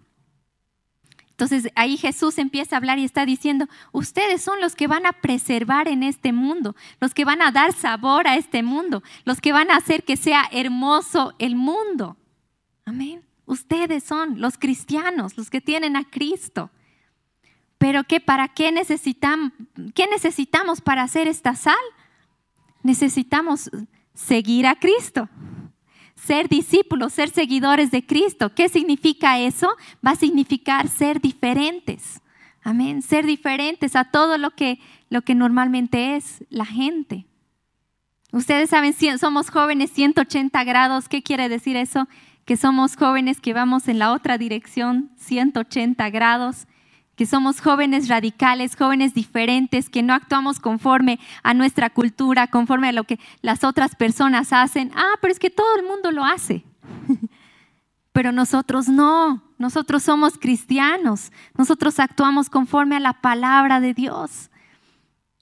Entonces 1.42 1.72
ahí 1.74 1.96
Jesús 1.96 2.38
empieza 2.38 2.76
a 2.76 2.78
hablar 2.78 2.98
y 2.98 3.04
está 3.04 3.26
diciendo, 3.26 3.66
ustedes 3.90 4.42
son 4.42 4.60
los 4.60 4.76
que 4.76 4.86
van 4.86 5.06
a 5.06 5.12
preservar 5.12 5.88
en 5.88 6.02
este 6.02 6.32
mundo, 6.32 6.76
los 7.00 7.14
que 7.14 7.24
van 7.24 7.42
a 7.42 7.50
dar 7.50 7.72
sabor 7.72 8.28
a 8.28 8.36
este 8.36 8.62
mundo, 8.62 9.02
los 9.24 9.40
que 9.40 9.52
van 9.52 9.70
a 9.70 9.76
hacer 9.76 10.04
que 10.04 10.16
sea 10.16 10.48
hermoso 10.52 11.34
el 11.38 11.56
mundo. 11.56 12.16
Amén. 12.84 13.24
Ustedes 13.44 14.04
son 14.04 14.40
los 14.40 14.56
cristianos, 14.56 15.36
los 15.36 15.50
que 15.50 15.60
tienen 15.60 15.96
a 15.96 16.04
Cristo. 16.04 16.70
Pero 17.76 18.04
¿qué, 18.04 18.20
¿para 18.20 18.48
qué 18.48 18.70
necesitamos, 18.70 19.52
qué 19.94 20.06
necesitamos 20.06 20.80
para 20.80 21.02
hacer 21.02 21.26
esta 21.26 21.56
sal? 21.56 21.74
Necesitamos 22.82 23.70
seguir 24.14 24.66
a 24.66 24.74
Cristo, 24.74 25.28
ser 26.14 26.48
discípulos, 26.48 27.12
ser 27.12 27.30
seguidores 27.30 27.90
de 27.90 28.04
Cristo. 28.04 28.54
¿Qué 28.54 28.68
significa 28.68 29.38
eso? 29.38 29.68
Va 30.06 30.12
a 30.12 30.16
significar 30.16 30.88
ser 30.88 31.20
diferentes. 31.20 32.20
Amén, 32.62 33.02
ser 33.02 33.26
diferentes 33.26 33.96
a 33.96 34.04
todo 34.04 34.38
lo 34.38 34.50
que, 34.52 34.78
lo 35.10 35.22
que 35.22 35.34
normalmente 35.34 36.16
es 36.16 36.44
la 36.48 36.64
gente. 36.64 37.26
Ustedes 38.30 38.70
saben, 38.70 38.94
somos 39.18 39.50
jóvenes 39.50 39.90
180 39.90 40.64
grados. 40.64 41.08
¿Qué 41.08 41.22
quiere 41.22 41.48
decir 41.48 41.76
eso? 41.76 42.08
Que 42.44 42.56
somos 42.56 42.96
jóvenes 42.96 43.40
que 43.40 43.52
vamos 43.52 43.88
en 43.88 43.98
la 43.98 44.12
otra 44.12 44.38
dirección, 44.38 45.10
180 45.16 46.08
grados 46.10 46.66
somos 47.26 47.60
jóvenes 47.60 48.08
radicales, 48.08 48.76
jóvenes 48.76 49.14
diferentes, 49.14 49.88
que 49.88 50.02
no 50.02 50.14
actuamos 50.14 50.60
conforme 50.60 51.18
a 51.42 51.54
nuestra 51.54 51.90
cultura, 51.90 52.46
conforme 52.46 52.88
a 52.88 52.92
lo 52.92 53.04
que 53.04 53.18
las 53.40 53.64
otras 53.64 53.94
personas 53.94 54.52
hacen. 54.52 54.90
Ah, 54.94 55.14
pero 55.20 55.32
es 55.32 55.38
que 55.38 55.50
todo 55.50 55.76
el 55.76 55.84
mundo 55.84 56.10
lo 56.10 56.24
hace. 56.24 56.64
pero 58.12 58.32
nosotros 58.32 58.88
no, 58.88 59.42
nosotros 59.58 60.02
somos 60.02 60.38
cristianos, 60.38 61.32
nosotros 61.56 61.98
actuamos 61.98 62.50
conforme 62.50 62.96
a 62.96 63.00
la 63.00 63.14
palabra 63.14 63.80
de 63.80 63.94
Dios. 63.94 64.50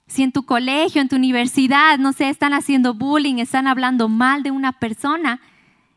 Si 0.07 0.23
en 0.23 0.31
tu 0.31 0.43
colegio, 0.43 1.01
en 1.01 1.09
tu 1.09 1.15
universidad, 1.15 1.97
no 1.97 2.13
sé, 2.13 2.29
están 2.29 2.53
haciendo 2.53 2.93
bullying, 2.93 3.37
están 3.37 3.67
hablando 3.67 4.09
mal 4.09 4.43
de 4.43 4.51
una 4.51 4.73
persona, 4.73 5.39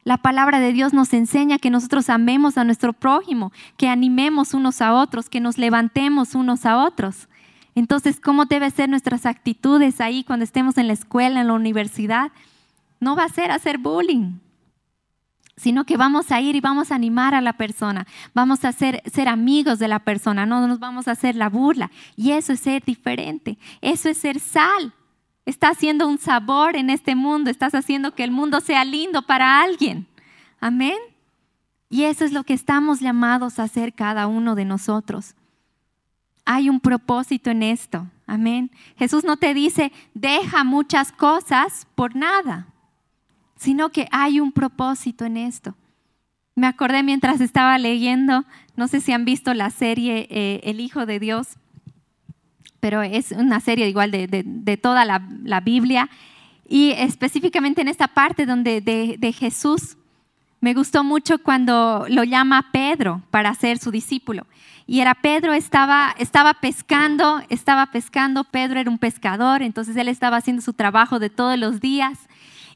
la 0.05 0.19
palabra 0.19 0.61
de 0.61 0.73
Dios 0.73 0.93
nos 0.93 1.13
enseña 1.15 1.59
que 1.59 1.71
nosotros 1.71 2.11
amemos 2.11 2.59
a 2.59 2.65
nuestro 2.65 2.93
prójimo, 2.93 3.53
que 3.79 3.89
animemos 3.89 4.53
unos 4.53 4.83
a 4.83 4.93
otros, 4.95 5.31
que 5.31 5.41
nos 5.41 5.57
levantemos 5.57 6.35
unos 6.35 6.67
a 6.67 6.85
otros. 6.85 7.29
Entonces, 7.75 8.21
¿cómo 8.21 8.45
deben 8.45 8.71
ser 8.71 8.89
nuestras 8.89 9.25
actitudes 9.27 10.01
ahí 10.01 10.23
cuando 10.23 10.45
estemos 10.45 10.77
en 10.77 10.87
la 10.87 10.93
escuela, 10.93 11.41
en 11.41 11.49
la 11.49 11.55
universidad? 11.55 12.31
No 13.01 13.17
va 13.17 13.25
a 13.25 13.29
ser 13.31 13.51
hacer 13.51 13.79
bullying, 13.79 14.39
sino 15.57 15.85
que 15.85 15.97
vamos 15.97 16.31
a 16.31 16.41
ir 16.41 16.55
y 16.55 16.61
vamos 16.61 16.93
a 16.93 16.97
animar 16.97 17.35
a 17.35 17.41
la 17.41 17.55
persona, 17.55 18.07
vamos 18.35 18.65
a 18.65 18.73
ser, 18.73 19.03
ser 19.11 19.29
amigos 19.29 19.79
de 19.79 19.89
la 19.89 20.01
persona, 20.01 20.45
no 20.45 20.67
nos 20.67 20.79
vamos 20.81 21.09
a 21.09 21.13
hacer 21.13 21.35
la 21.35 21.49
burla. 21.49 21.91
Y 22.15 22.33
eso 22.33 22.53
es 22.53 22.61
ser 22.61 22.85
diferente, 22.85 23.59
eso 23.81 24.11
es 24.11 24.19
ser 24.19 24.39
sal. 24.39 24.93
Estás 25.47 25.77
haciendo 25.77 26.07
un 26.07 26.19
sabor 26.19 26.77
en 26.77 26.89
este 26.89 27.15
mundo, 27.15 27.51
estás 27.51 27.75
haciendo 27.75 28.15
que 28.15 28.25
el 28.25 28.31
mundo 28.31 28.61
sea 28.61 28.85
lindo 28.85 29.23
para 29.23 29.63
alguien. 29.63 30.07
Amén. 30.59 30.97
Y 31.91 32.05
eso 32.05 32.25
es 32.25 32.33
lo 32.33 32.45
que 32.45 32.55
estamos 32.55 33.01
llamados 33.01 33.59
a 33.59 33.65
hacer 33.65 33.93
cada 33.93 34.27
uno 34.27 34.55
de 34.55 34.65
nosotros. 34.65 35.35
Hay 36.47 36.69
un 36.69 36.81
propósito 36.81 37.51
en 37.51 37.63
esto. 37.63 38.07
Amén. 38.27 38.71
Jesús 38.97 39.25
no 39.25 39.37
te 39.37 39.53
dice, 39.53 39.93
deja 40.15 40.65
muchas 40.65 41.13
cosas 41.13 41.87
por 41.95 42.17
nada, 42.17 42.69
sino 43.57 43.91
que 43.91 44.09
hay 44.11 44.41
un 44.41 44.51
propósito 44.51 45.27
en 45.27 45.37
esto. 45.37 45.75
Me 46.55 46.67
acordé 46.67 47.03
mientras 47.03 47.41
estaba 47.41 47.77
leyendo, 47.79 48.45
no 48.77 48.89
sé 48.89 49.01
si 49.01 49.13
han 49.13 49.25
visto 49.25 49.53
la 49.53 49.71
serie 49.71 50.27
eh, 50.31 50.61
El 50.65 50.81
Hijo 50.81 51.05
de 51.05 51.19
Dios 51.19 51.59
pero 52.85 53.01
es 53.01 53.31
una 53.31 53.61
serie 53.61 53.89
igual 53.89 54.11
de, 54.11 54.79
toda 54.83 55.07
la, 55.07 55.61
Biblia. 55.61 56.11
Y 56.69 56.91
específicamente 56.91 57.81
en 57.81 57.89
esta 57.89 58.09
parte 58.09 58.45
donde 58.45 58.83
de, 58.83 59.33
Jesús, 59.33 59.97
me 60.61 60.75
gustó 60.75 61.03
mucho 61.03 61.39
cuando 61.39 62.05
lo 62.11 62.25
llama 62.25 62.69
Pedro 62.75 63.23
para 63.31 63.55
ser 63.55 63.79
su 63.79 63.91
discípulo. 63.91 64.47
Y 64.87 65.01
era 65.01 65.15
Pedro, 65.15 65.55
estaba, 65.55 66.15
estaba 66.19 66.53
pescando, 66.53 67.41
estaba 67.49 67.87
pescando, 67.87 68.45
Pedro 68.45 68.79
era 68.79 68.91
un 68.91 68.99
pescador, 68.99 69.63
entonces 69.63 69.97
él 69.97 70.09
estaba 70.09 70.37
haciendo 70.37 70.61
su 70.61 70.75
trabajo 70.75 71.19
de 71.19 71.31
todos 71.31 71.59
los 71.59 71.81
días. 71.81 72.19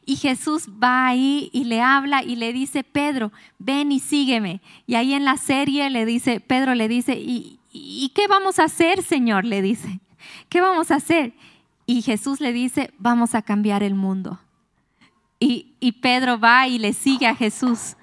Y 0.07 0.17
Jesús 0.17 0.71
va 0.83 1.07
ahí 1.07 1.51
y 1.53 1.65
le 1.65 1.83
habla 1.83 2.23
y 2.23 2.37
le 2.37 2.55
dice, 2.55 2.83
Pedro, 2.83 3.31
ven 3.59 3.93
y 3.93 4.01
sígueme. 4.01 4.63
Y 4.87 4.95
ahí 4.95 5.13
en 5.13 5.27
la 5.27 5.37
serie 5.37 5.91
le 5.91 6.07
dice, 6.07 6.41
Pedro 6.41 6.75
le 6.75 6.89
dice, 6.89 7.13
¿y, 7.13 7.59
¿y 7.83 8.09
qué 8.15 8.29
vamos 8.29 8.59
a 8.59 8.65
hacer, 8.65 9.03
Señor? 9.03 9.45
Le 9.45 9.63
dice, 9.63 10.01
¿qué 10.49 10.61
vamos 10.61 10.91
a 10.91 10.97
hacer? 10.97 11.33
Y 11.87 12.03
Jesús 12.03 12.41
le 12.41 12.53
dice, 12.53 12.93
vamos 12.99 13.35
a 13.35 13.43
cambiar 13.43 13.83
el 13.83 13.95
mundo. 13.95 14.39
Y, 15.41 15.93
Pedro 16.03 16.39
va 16.39 16.67
y 16.69 16.79
le 16.79 16.93
sigue 16.93 17.27
a 17.27 17.35
Jesús. 17.35 17.97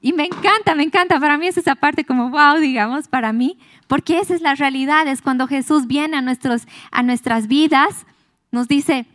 Y 0.00 0.12
me 0.12 0.24
encanta, 0.24 0.74
me 0.74 0.84
encanta. 0.84 1.18
Para 1.18 1.36
mí 1.36 1.46
es 1.46 1.56
esa 1.56 1.74
parte 1.74 2.04
como 2.04 2.30
wow, 2.30 2.58
digamos, 2.58 3.08
para 3.08 3.32
mí, 3.32 3.58
porque 3.88 4.20
esa 4.20 4.34
es 4.34 4.40
la 4.40 4.54
realidad. 4.54 5.06
Es 5.08 5.20
cuando 5.20 5.46
Jesús 5.46 5.86
viene 5.86 6.16
a, 6.16 6.22
nuestros, 6.22 6.66
a 6.92 7.02
nuestras 7.02 7.48
vidas, 7.48 8.06
nos 8.52 8.68
dice, 8.68 9.06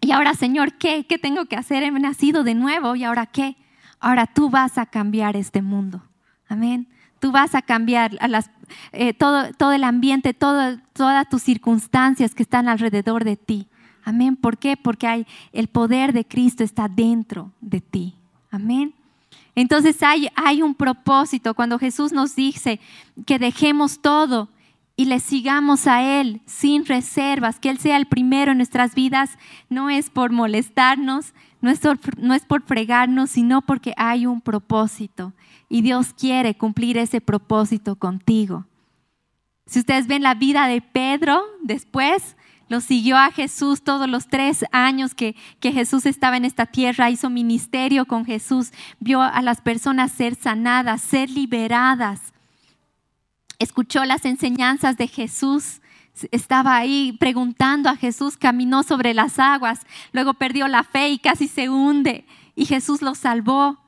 y 0.00 0.12
ahora 0.12 0.34
Señor, 0.34 0.74
¿qué? 0.74 1.06
¿Qué 1.06 1.18
tengo 1.18 1.46
que 1.46 1.56
hacer? 1.56 1.82
He 1.82 1.90
nacido 1.90 2.44
de 2.44 2.54
nuevo 2.54 2.96
y 2.96 3.04
ahora 3.04 3.26
qué? 3.26 3.56
Ahora 3.98 4.26
tú 4.26 4.50
vas 4.50 4.78
a 4.78 4.86
cambiar 4.86 5.36
este 5.36 5.62
mundo. 5.62 6.02
Amén. 6.48 6.88
Tú 7.20 7.30
vas 7.32 7.54
a 7.54 7.62
cambiar 7.62 8.18
eh, 8.92 9.14
todo, 9.14 9.72
el 9.72 9.84
ambiente, 9.84 10.34
todas 10.34 10.80
tus 11.30 11.42
circunstancias 11.42 12.34
que 12.34 12.42
están 12.42 12.68
alrededor 12.68 13.24
de 13.24 13.36
ti. 13.36 13.68
Amén. 14.04 14.36
¿Por 14.36 14.58
qué? 14.58 14.76
Porque 14.76 15.06
hay, 15.06 15.26
el 15.52 15.68
poder 15.68 16.12
de 16.12 16.24
Cristo 16.24 16.64
está 16.64 16.88
dentro 16.88 17.52
de 17.60 17.80
ti. 17.80 18.16
Amén. 18.50 18.94
Entonces 19.54 20.02
hay, 20.02 20.28
hay 20.34 20.62
un 20.62 20.74
propósito 20.74 21.54
cuando 21.54 21.78
Jesús 21.78 22.12
nos 22.12 22.34
dice 22.34 22.80
que 23.26 23.38
dejemos 23.38 24.00
todo 24.00 24.48
y 24.96 25.06
le 25.06 25.20
sigamos 25.20 25.86
a 25.86 26.02
Él 26.02 26.40
sin 26.46 26.86
reservas, 26.86 27.58
que 27.58 27.70
Él 27.70 27.78
sea 27.78 27.96
el 27.96 28.06
primero 28.06 28.52
en 28.52 28.58
nuestras 28.58 28.94
vidas, 28.94 29.38
no 29.68 29.90
es 29.90 30.10
por 30.10 30.30
molestarnos, 30.30 31.34
no 31.60 31.70
es, 31.70 31.80
no 32.18 32.34
es 32.34 32.44
por 32.44 32.62
fregarnos, 32.62 33.30
sino 33.30 33.62
porque 33.62 33.92
hay 33.96 34.26
un 34.26 34.40
propósito 34.40 35.32
y 35.70 35.80
Dios 35.80 36.12
quiere 36.12 36.54
cumplir 36.56 36.98
ese 36.98 37.22
propósito 37.22 37.96
contigo. 37.96 38.66
Si 39.66 39.78
ustedes 39.78 40.08
ven 40.08 40.22
la 40.22 40.34
vida 40.34 40.66
de 40.66 40.82
Pedro, 40.82 41.42
después 41.62 42.36
lo 42.68 42.80
siguió 42.80 43.16
a 43.16 43.30
Jesús 43.30 43.82
todos 43.82 44.08
los 44.08 44.26
tres 44.26 44.64
años 44.72 45.14
que, 45.14 45.36
que, 45.60 45.72
Jesús 45.72 46.06
estaba 46.06 46.36
en 46.36 46.44
esta 46.44 46.66
tierra, 46.66 47.08
hizo 47.08 47.30
ministerio 47.30 48.04
con 48.04 48.26
Jesús, 48.26 48.72
vio 48.98 49.22
a 49.22 49.40
las 49.42 49.60
personas 49.60 50.12
ser 50.12 50.34
sanadas, 50.34 51.02
ser 51.02 51.30
liberadas, 51.30 52.20
escuchó 53.60 54.04
las 54.04 54.24
enseñanzas 54.24 54.96
de 54.96 55.06
Jesús, 55.06 55.80
estaba 56.32 56.76
ahí 56.76 57.16
preguntando 57.18 57.88
a 57.88 57.96
Jesús, 57.96 58.36
caminó 58.36 58.82
sobre 58.82 59.14
las 59.14 59.38
aguas, 59.38 59.80
luego 60.12 60.34
perdió 60.34 60.66
la 60.66 60.82
fe 60.82 61.10
y 61.10 61.18
casi 61.18 61.46
se 61.46 61.68
hunde 61.68 62.26
y 62.56 62.66
Jesús 62.66 63.02
lo 63.02 63.14
salvó. 63.14 63.78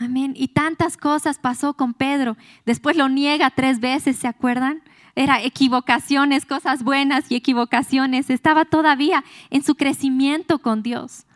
Amén. 0.00 0.32
Y 0.34 0.48
tantas 0.48 0.96
cosas 0.96 1.38
pasó 1.38 1.74
con 1.74 1.92
Pedro. 1.92 2.38
Después 2.64 2.96
lo 2.96 3.10
niega 3.10 3.50
tres 3.50 3.80
veces, 3.80 4.16
¿se 4.16 4.26
acuerdan? 4.26 4.82
Era 5.14 5.42
equivocaciones, 5.42 6.46
cosas 6.46 6.82
buenas 6.82 7.30
y 7.30 7.36
equivocaciones. 7.36 8.30
Estaba 8.30 8.64
todavía 8.64 9.24
en 9.50 9.62
su 9.62 9.74
crecimiento 9.74 10.60
con 10.60 10.82
Dios. 10.82 11.26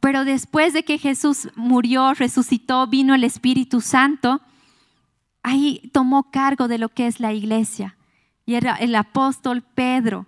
Pero 0.00 0.24
después 0.24 0.72
de 0.72 0.82
que 0.82 0.98
Jesús 0.98 1.48
murió, 1.54 2.12
resucitó, 2.14 2.88
vino 2.88 3.14
el 3.14 3.22
Espíritu 3.22 3.80
Santo, 3.80 4.40
ahí 5.44 5.88
tomó 5.92 6.32
cargo 6.32 6.66
de 6.66 6.78
lo 6.78 6.88
que 6.88 7.06
es 7.06 7.20
la 7.20 7.32
iglesia. 7.32 7.96
Y 8.44 8.54
era 8.54 8.74
el 8.74 8.96
apóstol 8.96 9.62
Pedro, 9.62 10.26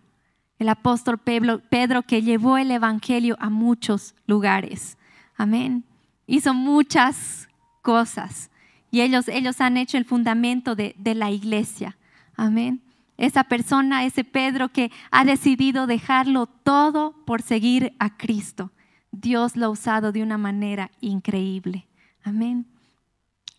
el 0.61 0.69
apóstol 0.69 1.19
Pedro, 1.19 1.61
Pedro 1.71 2.02
que 2.02 2.23
llevó 2.23 2.57
el 2.57 2.71
Evangelio 2.71 3.37
a 3.40 3.50
muchos 3.50 4.14
lugares. 4.28 4.97
Amén. 5.37 5.83
Hizo 6.28 6.54
muchas 6.54 7.49
cosas. 7.85 8.50
Y 8.91 9.03
ellos, 9.03 9.29
ellos 9.29 9.61
han 9.61 9.76
hecho 9.76 9.99
el 9.99 10.07
fundamento 10.07 10.75
de, 10.75 10.97
de 10.99 11.14
la 11.14 11.31
iglesia. 11.31 11.97
Amén. 12.35 12.83
Esa 13.17 13.45
persona, 13.45 14.05
ese 14.05 14.25
Pedro 14.25 14.71
que 14.71 14.91
ha 15.12 15.25
decidido 15.25 15.87
dejarlo 15.87 16.47
todo 16.47 17.14
por 17.26 17.43
seguir 17.43 17.95
a 18.00 18.17
Cristo. 18.17 18.73
Dios 19.12 19.55
lo 19.55 19.67
ha 19.67 19.69
usado 19.69 20.11
de 20.11 20.23
una 20.23 20.38
manera 20.38 20.91
increíble. 21.00 21.87
Amén. 22.25 22.67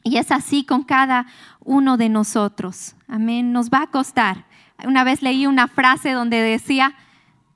Y 0.04 0.18
es 0.18 0.32
así 0.32 0.66
con 0.66 0.84
cada 0.84 1.28
uno 1.62 1.96
de 1.96 2.10
nosotros. 2.10 2.96
Amén. 3.08 3.54
Nos 3.54 3.70
va 3.70 3.84
a 3.84 3.92
costar. 3.92 4.46
Una 4.84 5.04
vez 5.04 5.22
leí 5.22 5.48
una 5.48 5.68
frase 5.68 6.12
donde 6.12 6.42
decía, 6.42 6.96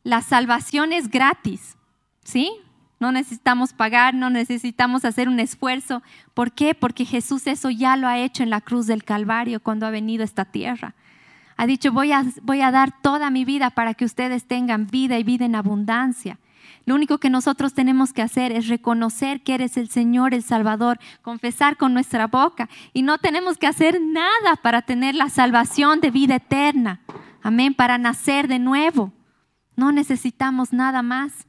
la 0.04 0.22
salvación 0.22 0.94
es 0.94 1.10
gratis. 1.10 1.76
¿Sí? 2.24 2.52
No 3.00 3.12
necesitamos 3.12 3.72
pagar, 3.72 4.14
no 4.14 4.30
necesitamos 4.30 5.06
hacer 5.06 5.30
un 5.30 5.40
esfuerzo. 5.40 6.04
¿Por 6.34 6.52
qué? 6.52 6.76
Porque 6.76 7.06
Jesús 7.06 7.48
eso 7.48 7.70
ya 7.70 7.96
lo 7.96 8.08
ha 8.08 8.20
hecho 8.20 8.44
en 8.44 8.50
la 8.50 8.62
cruz 8.62 8.88
del 8.88 9.06
Calvario 9.06 9.62
cuando 9.62 9.86
ha 9.86 9.90
venido 9.90 10.22
a 10.22 10.26
esta 10.26 10.46
tierra. 10.46 10.96
Ha 11.56 11.66
dicho, 11.66 11.92
voy 11.92 12.12
a, 12.12 12.26
voy 12.42 12.62
a 12.62 12.72
dar 12.72 13.02
toda 13.02 13.30
mi 13.30 13.46
vida 13.46 13.70
para 13.70 13.94
que 13.94 14.06
ustedes 14.06 14.46
tengan 14.46 14.88
vida 14.88 15.18
y 15.18 15.24
vida 15.24 15.46
en 15.46 15.56
abundancia. 15.56 16.40
Lo 16.86 16.96
único 16.96 17.20
que 17.20 17.30
nosotros 17.30 17.74
tenemos 17.74 18.14
que 18.14 18.22
hacer 18.22 18.52
es 18.52 18.68
reconocer 18.68 19.42
que 19.44 19.54
eres 19.54 19.78
el 19.78 19.90
Señor, 19.90 20.34
el 20.34 20.44
Salvador, 20.44 21.00
confesar 21.22 21.78
con 21.78 21.94
nuestra 21.94 22.28
boca. 22.28 22.70
Y 22.94 23.04
no 23.04 23.18
tenemos 23.18 23.58
que 23.58 23.68
hacer 23.68 24.02
nada 24.02 24.56
para 24.62 24.82
tener 24.82 25.16
la 25.16 25.30
salvación 25.30 26.02
de 26.02 26.12
vida 26.12 26.36
eterna. 26.36 27.02
Amén, 27.42 27.74
para 27.74 27.98
nacer 27.98 28.48
de 28.48 28.60
nuevo. 28.60 29.14
No 29.76 29.92
necesitamos 29.92 30.74
nada 30.74 31.02
más. 31.02 31.49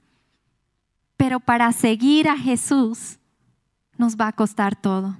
Pero 1.20 1.38
para 1.38 1.70
seguir 1.72 2.30
a 2.30 2.38
Jesús 2.38 3.18
nos 3.98 4.16
va 4.16 4.28
a 4.28 4.32
costar 4.32 4.74
todo. 4.74 5.18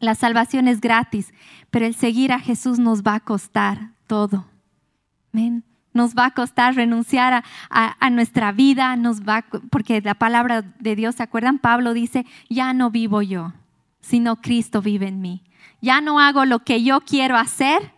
La 0.00 0.14
salvación 0.14 0.68
es 0.68 0.82
gratis, 0.82 1.32
pero 1.70 1.86
el 1.86 1.94
seguir 1.94 2.30
a 2.30 2.38
Jesús 2.38 2.78
nos 2.78 3.02
va 3.02 3.14
a 3.14 3.20
costar 3.20 3.92
todo. 4.06 4.44
Amén 5.32 5.64
nos 5.94 6.14
va 6.14 6.26
a 6.26 6.30
costar 6.32 6.74
renunciar 6.74 7.42
a, 7.70 8.10
nuestra 8.10 8.52
vida, 8.52 8.96
nos 8.96 9.22
va, 9.22 9.46
porque 9.70 10.02
la 10.02 10.12
palabra 10.12 10.60
de 10.60 10.94
Dios, 10.94 11.14
¿se 11.14 11.22
acuerdan? 11.22 11.58
Pablo 11.58 11.94
dice, 11.94 12.26
ya 12.50 12.74
no 12.74 12.90
vivo 12.90 13.22
yo, 13.22 13.54
sino 14.02 14.36
Cristo 14.36 14.82
vive 14.82 15.08
en 15.08 15.22
mí. 15.22 15.42
Ya 15.80 16.02
no 16.02 16.20
hago 16.20 16.44
lo 16.44 16.58
que 16.58 16.82
yo 16.82 17.00
quiero 17.00 17.38
hacer, 17.38 17.94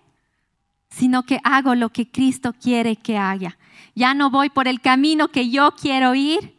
sino 0.90 1.25
que 1.25 1.40
hago 1.42 1.75
lo 1.75 1.88
que 1.88 2.08
Cristo 2.08 2.52
quiere 2.52 2.94
que 2.94 3.18
haga. 3.18 3.58
Ya 3.97 4.14
no 4.14 4.30
voy 4.30 4.49
por 4.49 4.68
el 4.68 4.80
camino 4.80 5.26
que 5.26 5.50
yo 5.50 5.73
quiero 5.73 6.14
ir, 6.14 6.57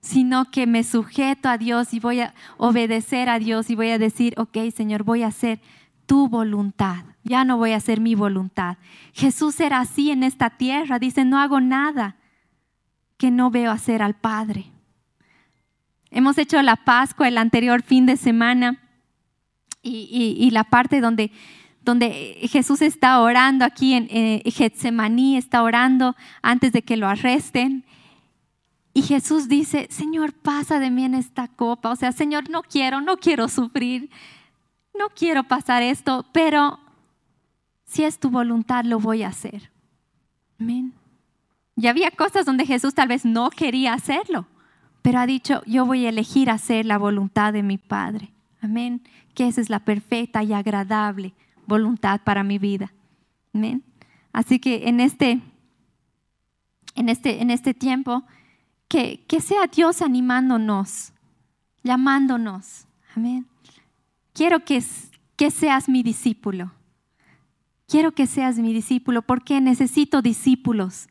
sino 0.00 0.50
que 0.50 0.66
me 0.66 0.82
sujeto 0.82 1.48
a 1.48 1.58
Dios 1.58 1.92
y 1.94 2.00
voy 2.00 2.20
a 2.20 2.34
obedecer 2.56 3.28
a 3.28 3.38
Dios 3.38 3.70
y 3.70 3.74
voy 3.74 3.90
a 3.90 3.98
decir, 3.98 4.34
ok 4.36 4.58
Señor, 4.74 5.04
voy 5.04 5.22
a 5.22 5.28
hacer 5.28 5.60
tu 6.06 6.28
voluntad 6.28 7.04
ya 7.22 7.44
no 7.44 7.56
voy 7.56 7.72
a 7.72 7.76
hacer 7.76 8.00
mi 8.00 8.14
voluntad. 8.14 8.78
Jesús 9.12 9.60
era 9.60 9.80
así 9.80 10.10
en 10.10 10.22
esta 10.22 10.50
tierra, 10.50 10.98
dice, 10.98 11.24
no 11.24 11.38
hago 11.38 11.60
nada 11.60 12.16
que 13.16 13.30
no 13.30 13.50
veo 13.50 13.70
hacer 13.70 14.02
al 14.02 14.14
Padre. 14.14 14.66
Hemos 16.10 16.38
hecho 16.38 16.60
la 16.62 16.76
Pascua 16.76 17.28
el 17.28 17.38
anterior 17.38 17.82
fin 17.82 18.06
de 18.06 18.16
semana 18.16 18.80
y, 19.82 20.50
la 20.50 20.64
parte 20.64 21.00
donde, 21.00 21.30
donde 21.82 22.38
Jesús 22.50 22.82
está 22.82 23.20
orando 23.20 23.64
aquí 23.64 23.94
en 23.94 24.08
Getsemaní, 24.50 25.36
está 25.36 25.62
orando 25.62 26.16
antes 26.42 26.72
de 26.72 26.82
que 26.82 26.96
lo 26.96 27.06
arresten. 27.06 27.84
Y 29.00 29.02
Jesús 29.02 29.48
dice, 29.48 29.86
Señor, 29.88 30.34
pasa 30.34 30.78
de 30.78 30.90
mí 30.90 31.06
en 31.06 31.14
esta 31.14 31.48
copa. 31.48 31.88
O 31.88 31.96
sea, 31.96 32.12
Señor, 32.12 32.50
no 32.50 32.60
quiero, 32.60 33.00
no 33.00 33.16
quiero 33.16 33.48
sufrir, 33.48 34.10
no 34.92 35.08
quiero 35.08 35.42
pasar 35.44 35.82
esto, 35.82 36.26
pero 36.32 36.78
si 37.86 38.04
es 38.04 38.18
tu 38.18 38.28
voluntad, 38.28 38.84
lo 38.84 39.00
voy 39.00 39.22
a 39.22 39.28
hacer. 39.28 39.70
Amén. 40.60 40.92
Y 41.76 41.86
había 41.86 42.10
cosas 42.10 42.44
donde 42.44 42.66
Jesús 42.66 42.92
tal 42.92 43.08
vez 43.08 43.24
no 43.24 43.48
quería 43.48 43.94
hacerlo, 43.94 44.46
pero 45.00 45.20
ha 45.20 45.24
dicho, 45.24 45.62
yo 45.64 45.86
voy 45.86 46.04
a 46.04 46.10
elegir 46.10 46.50
hacer 46.50 46.84
la 46.84 46.98
voluntad 46.98 47.54
de 47.54 47.62
mi 47.62 47.78
Padre. 47.78 48.30
Amén. 48.60 49.00
Que 49.32 49.48
esa 49.48 49.62
es 49.62 49.70
la 49.70 49.78
perfecta 49.78 50.42
y 50.42 50.52
agradable 50.52 51.32
voluntad 51.64 52.20
para 52.22 52.44
mi 52.44 52.58
vida. 52.58 52.92
Amén. 53.54 53.82
Así 54.30 54.58
que 54.58 54.90
en 54.90 55.00
este, 55.00 55.40
en 56.96 57.08
este, 57.08 57.40
en 57.40 57.50
este 57.50 57.72
tiempo, 57.72 58.24
que, 58.90 59.24
que 59.26 59.40
sea 59.40 59.68
Dios 59.68 60.02
animándonos, 60.02 61.14
llamándonos. 61.82 62.84
Amén. 63.16 63.46
Quiero 64.34 64.66
que, 64.66 64.84
que 65.36 65.50
seas 65.50 65.88
mi 65.88 66.02
discípulo 66.02 66.72
quiero 67.90 68.12
que 68.12 68.26
seas 68.26 68.56
mi 68.58 68.72
discípulo 68.72 69.20
porque 69.20 69.60
necesito 69.60 70.22
discípulos 70.22 71.08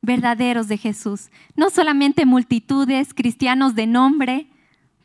verdaderos 0.00 0.68
de 0.68 0.78
Jesús. 0.78 1.30
No 1.56 1.68
solamente 1.68 2.24
multitudes, 2.24 3.12
cristianos 3.12 3.74
de 3.74 3.86
nombre, 3.88 4.48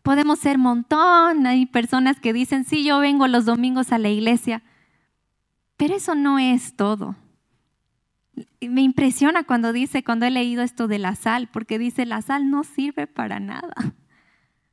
podemos 0.03 0.39
ser 0.39 0.59
montón, 0.59 1.47
hay 1.47 1.65
personas 1.65 2.19
que 2.19 2.33
dicen, 2.33 2.63
sí, 2.63 2.83
yo 2.83 2.99
vengo 2.99 3.27
los 3.27 3.45
domingos 3.45 3.91
a 3.91 3.97
la 3.97 4.09
iglesia, 4.09 4.61
pero 5.75 5.95
eso 5.95 6.13
no 6.15 6.39
es 6.39 6.75
todo. 6.75 7.15
Me 8.61 8.81
impresiona 8.81 9.43
cuando 9.43 9.73
dice, 9.73 10.03
cuando 10.03 10.25
he 10.25 10.31
leído 10.31 10.61
esto 10.61 10.87
de 10.87 10.99
la 10.99 11.15
sal, 11.15 11.49
porque 11.51 11.79
dice, 11.79 12.05
la 12.05 12.21
sal 12.21 12.49
no 12.49 12.63
sirve 12.63 13.07
para 13.07 13.39
nada. 13.39 13.73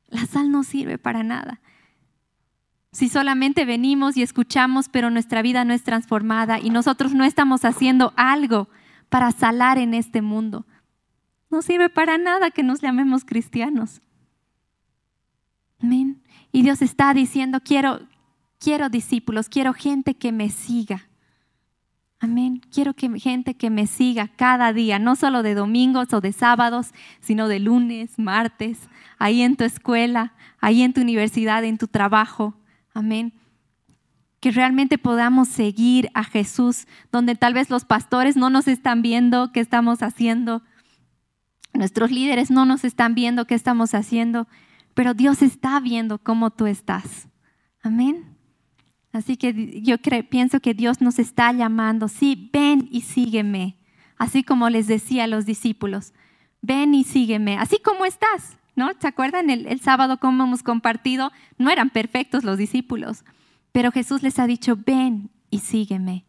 La 0.07 0.25
sal 0.25 0.51
no 0.51 0.63
sirve 0.63 0.97
para 0.97 1.23
nada 1.23 1.59
si 2.95 3.09
solamente 3.09 3.65
venimos 3.65 4.15
y 4.15 4.23
escuchamos, 4.23 4.87
pero 4.87 5.09
nuestra 5.09 5.41
vida 5.41 5.65
no 5.65 5.73
es 5.73 5.83
transformada 5.83 6.61
y 6.61 6.69
nosotros 6.69 7.13
no 7.13 7.25
estamos 7.25 7.65
haciendo 7.65 8.13
algo 8.15 8.69
para 9.09 9.33
salar 9.33 9.77
en 9.77 9.93
este 9.93 10.21
mundo. 10.21 10.65
No 11.49 11.61
sirve 11.61 11.89
para 11.89 12.17
nada 12.17 12.51
que 12.51 12.63
nos 12.63 12.79
llamemos 12.79 13.25
cristianos. 13.25 14.01
Amén. 15.83 16.23
Y 16.53 16.61
Dios 16.61 16.81
está 16.81 17.13
diciendo, 17.13 17.59
quiero, 17.59 17.99
quiero 18.59 18.87
discípulos, 18.87 19.49
quiero 19.49 19.73
gente 19.73 20.15
que 20.15 20.31
me 20.31 20.49
siga. 20.49 21.09
Amén. 22.25 22.59
Quiero 22.73 22.95
que 22.95 23.19
gente 23.19 23.53
que 23.53 23.69
me 23.69 23.85
siga 23.85 24.27
cada 24.35 24.73
día, 24.73 24.97
no 24.97 25.15
solo 25.15 25.43
de 25.43 25.53
domingos 25.53 26.11
o 26.11 26.21
de 26.21 26.31
sábados, 26.31 26.91
sino 27.19 27.47
de 27.47 27.59
lunes, 27.59 28.17
martes, 28.17 28.89
ahí 29.19 29.43
en 29.43 29.55
tu 29.55 29.63
escuela, 29.63 30.33
ahí 30.59 30.81
en 30.81 30.91
tu 30.91 31.01
universidad, 31.01 31.63
en 31.63 31.77
tu 31.77 31.87
trabajo. 31.87 32.55
Amén. 32.95 33.31
Que 34.39 34.49
realmente 34.49 34.97
podamos 34.97 35.49
seguir 35.49 36.09
a 36.15 36.23
Jesús, 36.23 36.87
donde 37.11 37.35
tal 37.35 37.53
vez 37.53 37.69
los 37.69 37.85
pastores 37.85 38.35
no 38.35 38.49
nos 38.49 38.67
están 38.67 39.03
viendo 39.03 39.51
qué 39.51 39.59
estamos 39.59 40.01
haciendo, 40.01 40.63
nuestros 41.75 42.09
líderes 42.09 42.49
no 42.49 42.65
nos 42.65 42.83
están 42.83 43.13
viendo 43.13 43.45
qué 43.45 43.53
estamos 43.53 43.93
haciendo, 43.93 44.47
pero 44.95 45.13
Dios 45.13 45.43
está 45.43 45.79
viendo 45.79 46.17
cómo 46.17 46.49
tú 46.49 46.65
estás. 46.65 47.27
Amén. 47.83 48.34
Así 49.15 49.37
que 49.37 49.81
yo 49.81 49.95
pienso 50.29 50.59
que 50.59 50.73
Dios 50.73 50.99
nos 50.99 51.19
está 51.19 51.53
llamando, 51.53 52.09
sí, 52.09 52.49
ven 52.51 52.89
y 52.91 52.99
sígueme, 52.99 53.77
así 54.17 54.43
como 54.43 54.69
les 54.69 54.87
decía 54.87 55.23
a 55.23 55.27
los 55.27 55.45
discípulos, 55.45 56.13
ven 56.61 56.93
y 56.93 57.05
sígueme, 57.05 57.57
así 57.57 57.79
como 57.79 58.05
estás. 58.05 58.57
¿no? 58.75 58.91
¿Se 58.99 59.07
acuerdan 59.07 59.49
el, 59.49 59.79
sábado 59.79 60.17
cómo 60.19 60.43
hemos 60.43 60.63
compartido? 60.63 61.31
No 61.57 61.69
eran 61.69 61.91
perfectos 61.91 62.43
los 62.43 62.57
discípulos, 62.57 63.23
pero 63.71 63.89
Jesús 63.93 64.21
les 64.21 64.37
ha 64.37 64.47
dicho, 64.47 64.77
ven 64.85 65.29
y 65.49 65.59
sígueme. 65.59 66.25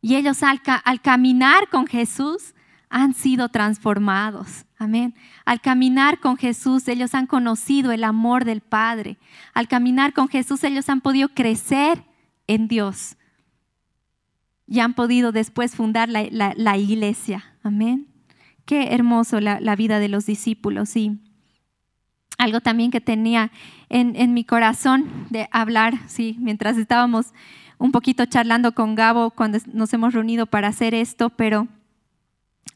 Y 0.00 0.14
ellos 0.14 0.44
al, 0.44 0.60
al 0.84 1.00
caminar 1.00 1.68
con 1.68 1.88
Jesús 1.88 2.54
han 2.90 3.12
sido 3.12 3.48
transformados. 3.48 4.66
Amén. 4.78 5.16
Al 5.44 5.60
caminar 5.60 6.20
con 6.20 6.36
Jesús, 6.36 6.86
ellos 6.86 7.12
han 7.16 7.26
conocido 7.26 7.90
el 7.90 8.04
amor 8.04 8.44
del 8.44 8.60
Padre. 8.60 9.18
Al 9.52 9.66
caminar 9.66 10.12
con 10.12 10.28
Jesús, 10.28 10.62
ellos 10.62 10.88
han 10.88 11.00
podido 11.00 11.28
crecer 11.30 12.04
en 12.50 12.66
Dios. 12.66 13.16
Y 14.66 14.80
han 14.80 14.94
podido 14.94 15.32
después 15.32 15.74
fundar 15.74 16.08
la, 16.08 16.76
iglesia. 16.76 17.44
Amén. 17.62 18.08
Qué 18.64 18.92
hermoso 18.92 19.40
la, 19.40 19.76
vida 19.76 19.98
de 19.98 20.08
los 20.08 20.26
discípulos. 20.26 20.88
Sí 20.90 21.18
algo 22.38 22.62
también 22.62 22.90
que 22.90 23.02
tenía 23.02 23.50
en, 23.90 24.32
mi 24.32 24.44
corazón 24.44 25.26
de 25.28 25.46
hablar, 25.52 25.98
sí, 26.06 26.36
mientras 26.40 26.78
estábamos 26.78 27.34
un 27.76 27.92
poquito 27.92 28.24
charlando 28.24 28.72
con 28.72 28.94
Gabo 28.94 29.30
cuando 29.30 29.58
nos 29.74 29.92
hemos 29.92 30.14
reunido 30.14 30.46
para 30.46 30.68
hacer 30.68 30.94
esto, 30.94 31.28
pero 31.28 31.68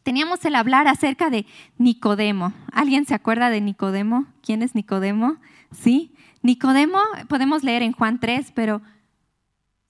teníamos 0.03 0.45
el 0.45 0.55
hablar 0.57 0.87
acerca 0.87 1.31
de 1.31 1.47
Nicodemo. 1.79 2.53
¿Alguien 2.73 3.07
se 3.07 3.15
acuerda 3.15 3.49
de 3.49 3.63
Nicodemo? 3.63 4.27
¿Quién 4.43 4.63
es 4.63 4.75
Nicodemo? 4.75 5.37
Sí, 5.73 6.15
Nicodemo, 6.43 6.99
podemos 7.29 7.65
leer 7.65 7.83
en 7.83 7.93
Juan 7.93 8.21
3, 8.21 8.53
pero 8.55 8.83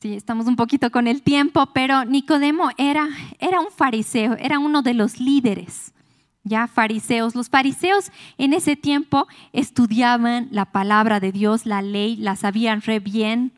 sí, 0.04 0.12
estamos 0.12 0.46
un 0.46 0.56
poquito 0.56 0.90
con 0.90 1.06
el 1.06 1.22
tiempo, 1.22 1.64
pero 1.72 2.04
Nicodemo 2.04 2.68
era, 2.76 3.08
era 3.38 3.60
un 3.60 3.70
fariseo, 3.70 4.36
era 4.38 4.58
uno 4.58 4.82
de 4.82 4.92
los 4.92 5.18
líderes 5.18 5.94
ya 6.42 6.66
fariseos. 6.66 7.34
Los 7.34 7.48
fariseos 7.48 8.12
en 8.36 8.52
ese 8.52 8.76
tiempo 8.76 9.26
estudiaban 9.54 10.48
la 10.50 10.66
palabra 10.66 11.20
de 11.20 11.32
Dios, 11.32 11.64
la 11.64 11.80
ley, 11.80 12.16
la 12.16 12.36
sabían 12.36 12.82
re 12.82 13.00
bien. 13.00 13.54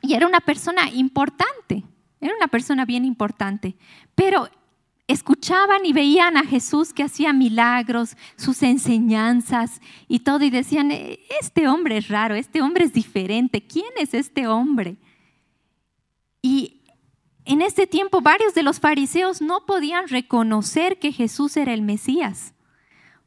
Y 0.00 0.14
era 0.14 0.26
una 0.26 0.40
persona 0.40 0.88
importante, 0.88 1.84
era 2.18 2.34
una 2.34 2.48
persona 2.48 2.86
bien 2.86 3.04
importante. 3.04 3.76
Pero 4.14 4.48
escuchaban 5.12 5.84
y 5.84 5.92
veían 5.92 6.36
a 6.36 6.44
Jesús 6.44 6.92
que 6.92 7.02
hacía 7.04 7.32
milagros, 7.32 8.16
sus 8.36 8.62
enseñanzas 8.62 9.80
y 10.08 10.20
todo, 10.20 10.44
y 10.44 10.50
decían, 10.50 10.90
"E- 10.90 11.20
este 11.40 11.68
hombre 11.68 11.98
es 11.98 12.08
raro, 12.08 12.34
este 12.34 12.62
hombre 12.62 12.84
es 12.84 12.92
diferente, 12.92 13.62
¿quién 13.66 13.92
es 13.96 14.14
este 14.14 14.46
hombre? 14.46 14.96
Y 16.40 16.82
en 17.44 17.62
este 17.62 17.86
tiempo 17.86 18.20
varios 18.20 18.54
de 18.54 18.62
los 18.62 18.80
fariseos 18.80 19.40
no 19.40 19.66
podían 19.66 20.08
reconocer 20.08 20.98
que 20.98 21.12
Jesús 21.12 21.56
era 21.56 21.72
el 21.74 21.82
Mesías, 21.82 22.54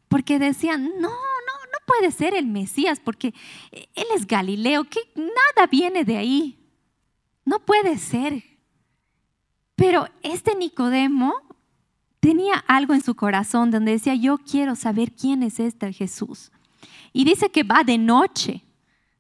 porque 0.08 0.40
decían, 0.40 0.84
no, 0.86 1.10
no, 1.10 1.10
no 1.10 1.80
puede 1.86 2.12
ser 2.12 2.34
el 2.34 2.46
Mesías, 2.48 3.00
porque 3.00 3.34
él 3.72 4.06
es 4.16 4.26
Galileo, 4.28 4.86
que 4.86 5.00
nada 5.16 5.68
viene 5.70 6.04
de 6.04 6.18
ahí, 6.18 6.60
no 7.44 7.60
puede 7.66 7.98
ser. 7.98 8.44
Pero 9.76 10.08
este 10.24 10.56
Nicodemo 10.56 11.34
tenía 12.26 12.56
algo 12.68 12.96
en 12.96 13.04
su 13.04 13.14
corazón 13.14 13.70
donde 13.70 13.92
decía, 13.92 14.16
yo 14.16 14.40
quiero 14.40 14.76
saber 14.76 15.12
quién 15.12 15.44
es 15.44 15.60
este 15.60 15.94
Jesús. 15.94 16.52
Y 17.14 17.24
dice 17.24 17.52
que 17.52 17.62
va 17.62 17.84
de 17.84 18.00
noche, 18.00 18.64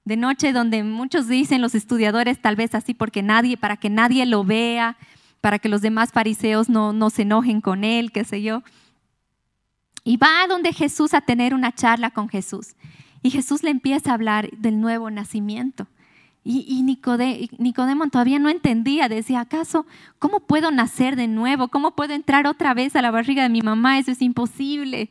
de 0.05 0.17
noche 0.17 0.53
donde 0.53 0.83
muchos 0.83 1.27
dicen 1.27 1.61
los 1.61 1.75
estudiadores 1.75 2.41
tal 2.41 2.55
vez 2.55 2.73
así 2.73 2.95
porque 2.95 3.21
nadie, 3.21 3.57
para 3.57 3.77
que 3.77 3.91
nadie 3.91 4.25
lo 4.25 4.43
vea, 4.43 4.97
para 5.39 5.59
que 5.59 5.69
los 5.69 5.83
demás 5.83 6.13
fariseos 6.13 6.67
no, 6.67 6.93
no 6.93 7.11
se 7.11 7.21
enojen 7.21 7.61
con 7.61 7.83
él, 7.83 8.11
qué 8.11 8.23
sé 8.23 8.41
yo. 8.41 8.63
Y 10.03 10.17
va 10.17 10.41
a 10.41 10.47
donde 10.47 10.73
Jesús 10.73 11.13
a 11.13 11.21
tener 11.21 11.53
una 11.53 11.75
charla 11.75 12.09
con 12.09 12.27
Jesús. 12.27 12.73
Y 13.21 13.29
Jesús 13.29 13.61
le 13.61 13.69
empieza 13.69 14.09
a 14.09 14.13
hablar 14.15 14.49
del 14.49 14.81
nuevo 14.81 15.11
nacimiento. 15.11 15.85
Y, 16.47 16.63
y 16.69 17.73
todavía 18.11 18.37
no 18.37 18.49
entendía, 18.49 19.09
decía, 19.09 19.39
¿acaso 19.39 19.87
cómo 20.19 20.41
puedo 20.41 20.69
nacer 20.69 21.15
de 21.15 21.27
nuevo? 21.27 21.69
¿Cómo 21.69 21.95
puedo 21.95 22.13
entrar 22.13 22.45
otra 22.45 22.75
vez 22.75 22.95
a 22.95 23.01
la 23.01 23.09
barriga 23.09 23.41
de 23.41 23.49
mi 23.49 23.63
mamá? 23.63 23.97
Eso 23.97 24.11
es 24.11 24.21
imposible. 24.21 25.09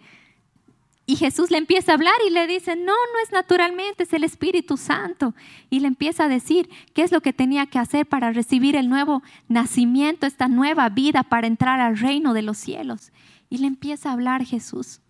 Y 1.06 1.16
Jesús 1.16 1.50
le 1.50 1.58
empieza 1.58 1.90
a 1.90 1.96
hablar 1.96 2.14
y 2.24 2.30
le 2.30 2.46
dice, 2.46 2.76
no, 2.76 2.84
no 2.84 3.18
es 3.24 3.32
naturalmente, 3.32 4.04
es 4.04 4.12
el 4.12 4.22
Espíritu 4.22 4.76
Santo. 4.76 5.34
Y 5.70 5.80
le 5.80 5.88
empieza 5.88 6.26
a 6.26 6.28
decir 6.28 6.70
qué 6.94 7.02
es 7.02 7.10
lo 7.10 7.20
que 7.20 7.32
tenía 7.32 7.66
que 7.66 7.80
hacer 7.80 8.06
para 8.06 8.30
recibir 8.30 8.76
el 8.76 8.88
nuevo 8.88 9.20
nacimiento, 9.48 10.26
esta 10.26 10.46
nueva 10.46 10.88
vida 10.88 11.24
para 11.24 11.48
entrar 11.48 11.80
al 11.80 11.98
reino 11.98 12.32
de 12.32 12.42
los 12.42 12.58
cielos. 12.58 13.10
Y 13.50 13.58
le 13.58 13.66
empieza 13.66 14.10
a 14.10 14.12
hablar 14.12 14.44
Jesús. 14.44 15.00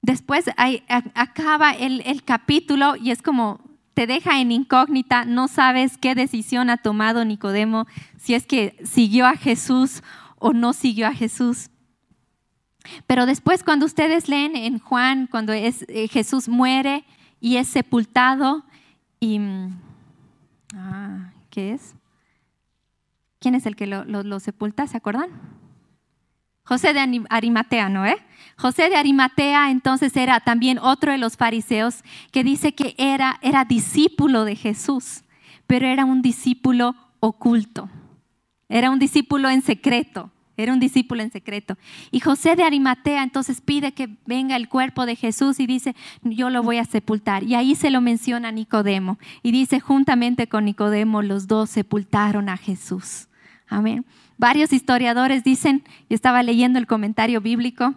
Después 0.00 0.44
acaba 1.14 1.72
el, 1.72 2.02
el 2.06 2.22
capítulo 2.22 2.94
y 2.94 3.10
es 3.10 3.20
como 3.20 3.65
te 3.96 4.06
deja 4.06 4.40
en 4.42 4.52
incógnita, 4.52 5.24
no 5.24 5.48
sabes 5.48 5.96
qué 5.96 6.14
decisión 6.14 6.68
ha 6.68 6.76
tomado 6.76 7.24
Nicodemo, 7.24 7.86
si 8.18 8.34
es 8.34 8.46
que 8.46 8.76
siguió 8.84 9.26
a 9.26 9.36
Jesús 9.38 10.02
o 10.38 10.52
no 10.52 10.74
siguió 10.74 11.06
a 11.06 11.14
Jesús. 11.14 11.70
Pero 13.06 13.24
después 13.24 13.64
cuando 13.64 13.86
ustedes 13.86 14.28
leen 14.28 14.54
en 14.54 14.78
Juan, 14.80 15.26
cuando 15.28 15.54
es, 15.54 15.86
eh, 15.88 16.08
Jesús 16.08 16.46
muere 16.46 17.04
y 17.40 17.56
es 17.56 17.68
sepultado, 17.68 18.66
y... 19.18 19.38
mm, 19.38 19.78
ah, 20.74 21.32
¿Qué 21.48 21.72
es? 21.72 21.94
¿Quién 23.38 23.54
es 23.54 23.64
el 23.64 23.76
que 23.76 23.86
lo, 23.86 24.04
lo- 24.04 24.22
lo 24.24 24.40
sepulta? 24.40 24.86
¿Se 24.86 24.98
acuerdan? 24.98 25.30
José 26.66 26.92
de 26.92 27.24
Arimatea, 27.30 27.88
¿no? 27.88 28.04
Eh? 28.04 28.16
José 28.58 28.90
de 28.90 28.96
Arimatea 28.96 29.70
entonces 29.70 30.16
era 30.16 30.40
también 30.40 30.78
otro 30.78 31.12
de 31.12 31.18
los 31.18 31.36
fariseos 31.36 32.02
que 32.32 32.42
dice 32.42 32.74
que 32.74 32.94
era, 32.98 33.38
era 33.40 33.64
discípulo 33.64 34.44
de 34.44 34.56
Jesús, 34.56 35.22
pero 35.66 35.86
era 35.86 36.04
un 36.04 36.22
discípulo 36.22 36.96
oculto, 37.20 37.88
era 38.68 38.90
un 38.90 38.98
discípulo 38.98 39.48
en 39.48 39.62
secreto. 39.62 40.30
Era 40.58 40.72
un 40.72 40.80
discípulo 40.80 41.22
en 41.22 41.30
secreto. 41.30 41.76
Y 42.10 42.20
José 42.20 42.56
de 42.56 42.62
Arimatea 42.62 43.22
entonces 43.22 43.60
pide 43.60 43.92
que 43.92 44.08
venga 44.24 44.56
el 44.56 44.70
cuerpo 44.70 45.04
de 45.04 45.14
Jesús 45.14 45.60
y 45.60 45.66
dice, 45.66 45.94
yo 46.22 46.48
lo 46.48 46.62
voy 46.62 46.78
a 46.78 46.86
sepultar. 46.86 47.42
Y 47.42 47.54
ahí 47.54 47.74
se 47.74 47.90
lo 47.90 48.00
menciona 48.00 48.50
Nicodemo. 48.52 49.18
Y 49.42 49.52
dice, 49.52 49.80
juntamente 49.80 50.46
con 50.46 50.64
Nicodemo, 50.64 51.20
los 51.20 51.46
dos 51.46 51.68
sepultaron 51.68 52.48
a 52.48 52.56
Jesús. 52.56 53.28
Amén. 53.68 54.04
Varios 54.38 54.72
historiadores 54.72 55.44
dicen, 55.44 55.82
yo 56.08 56.14
estaba 56.14 56.42
leyendo 56.42 56.78
el 56.78 56.86
comentario 56.86 57.40
bíblico, 57.40 57.94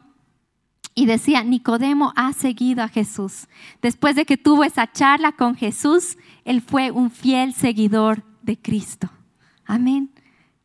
y 0.96 1.06
decía, 1.06 1.44
Nicodemo 1.44 2.12
ha 2.18 2.34
seguido 2.34 2.84
a 2.84 2.90
Jesús. 2.90 3.48
Después 3.82 4.18
de 4.18 4.26
que 4.26 4.36
tuvo 4.36 4.66
esa 4.66 4.92
charla 4.92 5.32
con 5.32 5.56
Jesús, 5.56 6.18
él 6.44 6.62
fue 6.62 6.92
un 6.92 7.10
fiel 7.10 7.54
seguidor 7.54 8.24
de 8.42 8.58
Cristo. 8.58 9.10
Amén. 9.66 10.10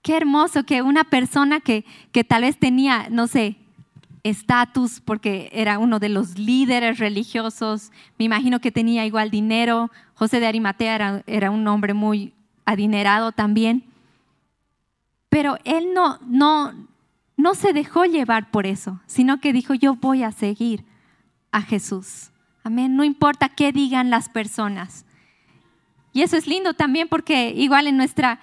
Qué 0.02 0.16
hermoso 0.16 0.64
que 0.64 0.82
una 0.82 1.04
persona 1.04 1.60
que, 1.60 1.84
que 2.10 2.24
tal 2.24 2.42
vez 2.42 2.58
tenía, 2.58 3.06
no 3.10 3.28
sé, 3.28 3.56
estatus 4.24 5.00
porque 5.00 5.50
era 5.52 5.78
uno 5.78 6.00
de 6.00 6.08
los 6.08 6.36
líderes 6.36 6.98
religiosos, 6.98 7.92
me 8.18 8.24
imagino 8.24 8.58
que 8.58 8.72
tenía 8.72 9.06
igual 9.06 9.30
dinero, 9.30 9.90
José 10.14 10.40
de 10.40 10.46
Arimatea 10.46 10.94
era, 10.94 11.22
era 11.26 11.50
un 11.52 11.64
hombre 11.68 11.94
muy 11.94 12.32
adinerado 12.64 13.30
también, 13.30 13.84
pero 15.34 15.58
él 15.64 15.92
no, 15.92 16.20
no, 16.28 16.72
no 17.36 17.54
se 17.56 17.72
dejó 17.72 18.04
llevar 18.04 18.52
por 18.52 18.66
eso, 18.66 19.00
sino 19.06 19.40
que 19.40 19.52
dijo, 19.52 19.74
yo 19.74 19.96
voy 19.96 20.22
a 20.22 20.30
seguir 20.30 20.84
a 21.50 21.60
Jesús. 21.60 22.30
Amén. 22.62 22.94
No 22.94 23.02
importa 23.02 23.48
qué 23.48 23.72
digan 23.72 24.10
las 24.10 24.28
personas. 24.28 25.04
Y 26.12 26.22
eso 26.22 26.36
es 26.36 26.46
lindo 26.46 26.74
también 26.74 27.08
porque 27.08 27.50
igual 27.50 27.88
en 27.88 27.96
nuestra, 27.96 28.38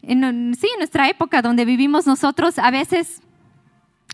sí, 0.00 0.08
en 0.08 0.78
nuestra 0.78 1.10
época 1.10 1.42
donde 1.42 1.66
vivimos 1.66 2.06
nosotros, 2.06 2.58
a 2.58 2.70
veces 2.70 3.20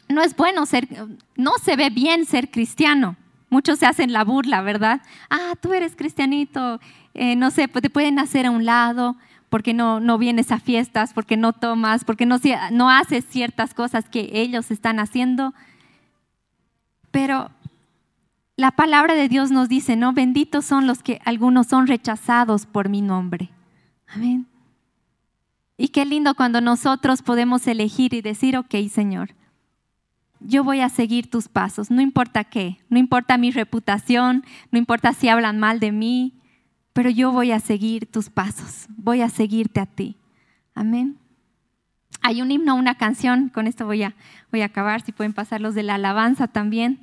no 0.09 0.21
es 0.21 0.35
bueno 0.35 0.67
ser, 0.67 0.89
no 1.37 1.53
se 1.63 1.77
ve 1.77 1.91
bien 1.91 2.27
ser 2.27 2.51
cristiano. 2.51 3.15
Muchos 3.51 3.79
se 3.79 3.87
hacen 3.87 4.13
la 4.13 4.25
burla, 4.25 4.63
¿verdad? 4.63 5.01
Ah, 5.31 5.53
tú 5.61 5.73
eres 5.75 5.95
cristianito, 5.95 6.81
eh, 7.15 7.37
no 7.37 7.53
sé, 7.53 7.69
te 7.69 7.89
pueden 7.89 8.19
hacer 8.19 8.47
a 8.47 8.51
un 8.51 8.65
lado 8.65 9.17
porque 9.53 9.75
no, 9.75 10.01
no 10.01 10.17
vienes 10.17 10.51
a 10.51 10.59
fiestas, 10.59 11.13
porque 11.13 11.37
no 11.37 11.53
tomas, 11.53 12.07
porque 12.07 12.25
no, 12.25 12.39
no 12.71 12.89
haces 12.89 13.27
ciertas 13.29 13.75
cosas 13.75 14.09
que 14.09 14.31
ellos 14.33 14.71
están 14.71 14.99
haciendo. 14.99 15.53
Pero 17.11 17.51
la 18.57 18.71
palabra 18.71 19.13
de 19.13 19.29
Dios 19.29 19.51
nos 19.51 19.69
dice, 19.69 19.95
¿no? 19.95 20.15
Benditos 20.15 20.65
son 20.65 20.87
los 20.87 21.03
que 21.03 21.21
algunos 21.27 21.67
son 21.67 21.87
rechazados 21.87 22.65
por 22.65 22.89
mi 22.89 23.03
nombre. 23.03 23.51
Amén. 24.07 24.47
Y 25.77 25.89
qué 25.89 26.07
lindo 26.07 26.35
cuando 26.35 26.63
nosotros 26.63 27.21
podemos 27.21 27.67
elegir 27.67 28.15
y 28.15 28.23
decir, 28.23 28.57
ok, 28.57 28.75
Señor, 28.91 29.35
yo 30.41 30.65
voy 30.65 30.81
a 30.81 30.89
seguir 30.89 31.29
tus 31.29 31.49
pasos, 31.49 31.91
no 31.91 32.01
importa 32.01 32.45
qué, 32.45 32.79
no 32.89 32.99
importa 32.99 33.37
mi 33.37 33.51
reputación, 33.51 34.47
no 34.71 34.79
importa 34.79 35.13
si 35.13 35.29
hablan 35.29 35.59
mal 35.59 35.79
de 35.79 35.93
mí, 35.93 36.42
pero 36.93 37.11
yo 37.11 37.33
voy 37.33 37.53
a 37.53 37.61
seguir 37.61 38.07
tus 38.07 38.29
pasos, 38.29 38.87
voy 38.97 39.21
a 39.21 39.29
seguirte 39.29 39.81
a 39.81 39.87
ti. 39.87 40.17
Amén. 40.75 41.19
Hay 42.21 42.41
un 42.41 42.51
himno, 42.51 42.75
una 42.75 42.97
canción, 42.97 43.49
con 43.49 43.67
esto 43.67 43.87
voy 43.87 44.03
a, 44.03 44.15
voy 44.51 44.63
a 44.63 44.67
acabar, 44.67 45.01
si 45.03 45.13
pueden 45.13 45.33
pasar 45.33 45.61
los 45.61 45.75
de 45.75 45.83
la 45.83 45.97
alabanza 45.97 46.47
también, 46.47 47.01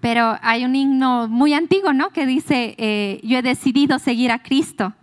pero 0.00 0.36
hay 0.42 0.64
un 0.64 0.76
himno 0.76 1.28
muy 1.28 1.54
antiguo, 1.54 1.92
¿no? 1.92 2.10
Que 2.10 2.26
dice, 2.26 2.74
eh, 2.78 3.20
yo 3.24 3.38
he 3.38 3.42
decidido 3.42 3.98
seguir 3.98 4.30
a 4.30 4.42
Cristo, 4.42 4.94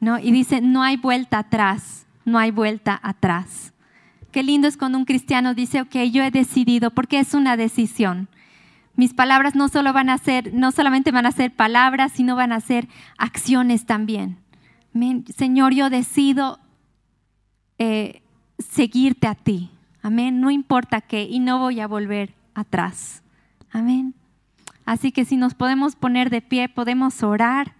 ¿no? 0.00 0.18
Y 0.18 0.32
dice, 0.32 0.60
no 0.60 0.82
hay 0.82 0.96
vuelta 0.96 1.38
atrás, 1.38 2.06
no 2.24 2.38
hay 2.38 2.50
vuelta 2.50 2.98
atrás. 3.02 3.72
Qué 4.32 4.42
lindo 4.42 4.66
es 4.66 4.76
cuando 4.76 4.98
un 4.98 5.04
cristiano 5.04 5.54
dice, 5.54 5.80
ok, 5.80 5.94
yo 6.10 6.24
he 6.24 6.30
decidido, 6.30 6.90
porque 6.90 7.20
es 7.20 7.34
una 7.34 7.56
decisión. 7.56 8.28
Mis 8.96 9.12
palabras 9.12 9.54
no 9.54 9.68
solo 9.68 9.92
van 9.92 10.08
a 10.08 10.18
ser, 10.18 10.54
no 10.54 10.70
solamente 10.70 11.10
van 11.10 11.26
a 11.26 11.32
ser 11.32 11.52
palabras, 11.52 12.12
sino 12.12 12.36
van 12.36 12.52
a 12.52 12.60
ser 12.60 12.88
acciones 13.18 13.86
también. 13.86 14.38
Señor, 15.36 15.74
yo 15.74 15.90
decido 15.90 16.60
eh, 17.78 18.22
seguirte 18.58 19.26
a 19.26 19.34
ti. 19.34 19.70
Amén. 20.02 20.40
No 20.40 20.50
importa 20.50 21.00
qué, 21.00 21.24
y 21.24 21.40
no 21.40 21.58
voy 21.58 21.80
a 21.80 21.88
volver 21.88 22.34
atrás. 22.54 23.22
Amén. 23.72 24.14
Así 24.84 25.10
que 25.10 25.24
si 25.24 25.36
nos 25.36 25.54
podemos 25.54 25.96
poner 25.96 26.30
de 26.30 26.42
pie, 26.42 26.68
podemos 26.68 27.22
orar. 27.22 27.74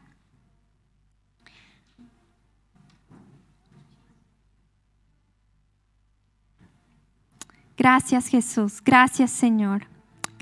Gracias 7.76 8.28
Jesús, 8.28 8.80
gracias 8.82 9.30
Señor. 9.30 9.93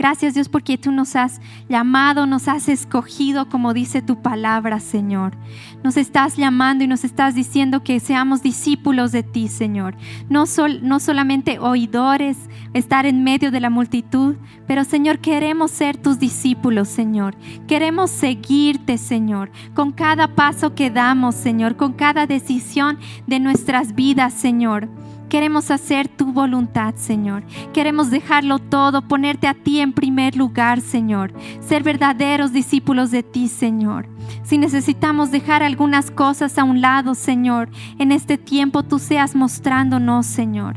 Gracias 0.02 0.34
Dios 0.34 0.48
porque 0.48 0.78
tú 0.78 0.90
nos 0.90 1.14
has 1.14 1.40
llamado, 1.68 2.26
nos 2.26 2.48
has 2.48 2.68
escogido 2.68 3.48
como 3.48 3.72
dice 3.72 4.02
tu 4.02 4.20
palabra, 4.20 4.80
Señor. 4.80 5.36
Nos 5.84 5.96
estás 5.96 6.36
llamando 6.36 6.82
y 6.82 6.88
nos 6.88 7.04
estás 7.04 7.36
diciendo 7.36 7.84
que 7.84 8.00
seamos 8.00 8.42
discípulos 8.42 9.12
de 9.12 9.22
ti, 9.22 9.46
Señor. 9.46 9.94
No, 10.28 10.42
no 10.82 10.98
solamente 10.98 11.60
oidores, 11.60 12.36
estar 12.74 13.06
en 13.06 13.22
medio 13.22 13.52
de 13.52 13.60
la 13.60 13.70
multitud, 13.70 14.34
pero 14.66 14.82
Señor, 14.82 15.20
queremos 15.20 15.70
ser 15.70 15.96
tus 15.96 16.18
discípulos, 16.18 16.88
Señor. 16.88 17.36
Queremos 17.68 18.10
seguirte, 18.10 18.98
Señor, 18.98 19.52
con 19.72 19.92
cada 19.92 20.34
paso 20.34 20.74
que 20.74 20.90
damos, 20.90 21.36
Señor, 21.36 21.76
con 21.76 21.92
cada 21.92 22.26
decisión 22.26 22.98
de 23.28 23.38
nuestras 23.38 23.94
vidas, 23.94 24.32
Señor. 24.32 24.88
Queremos 25.32 25.70
hacer 25.70 26.08
tu 26.08 26.30
voluntad, 26.30 26.94
Señor. 26.94 27.42
Queremos 27.72 28.10
dejarlo 28.10 28.58
todo, 28.58 29.00
ponerte 29.00 29.46
a 29.46 29.54
ti 29.54 29.80
en 29.80 29.94
primer 29.94 30.36
lugar, 30.36 30.82
Señor. 30.82 31.32
Ser 31.66 31.82
verdaderos 31.82 32.52
discípulos 32.52 33.10
de 33.10 33.22
ti, 33.22 33.48
Señor. 33.48 34.06
Si 34.42 34.58
necesitamos 34.58 35.30
dejar 35.30 35.62
algunas 35.62 36.10
cosas 36.10 36.58
a 36.58 36.64
un 36.64 36.82
lado, 36.82 37.14
Señor, 37.14 37.70
en 37.98 38.12
este 38.12 38.36
tiempo 38.36 38.82
tú 38.82 38.98
seas 38.98 39.34
mostrándonos, 39.34 40.26
Señor. 40.26 40.76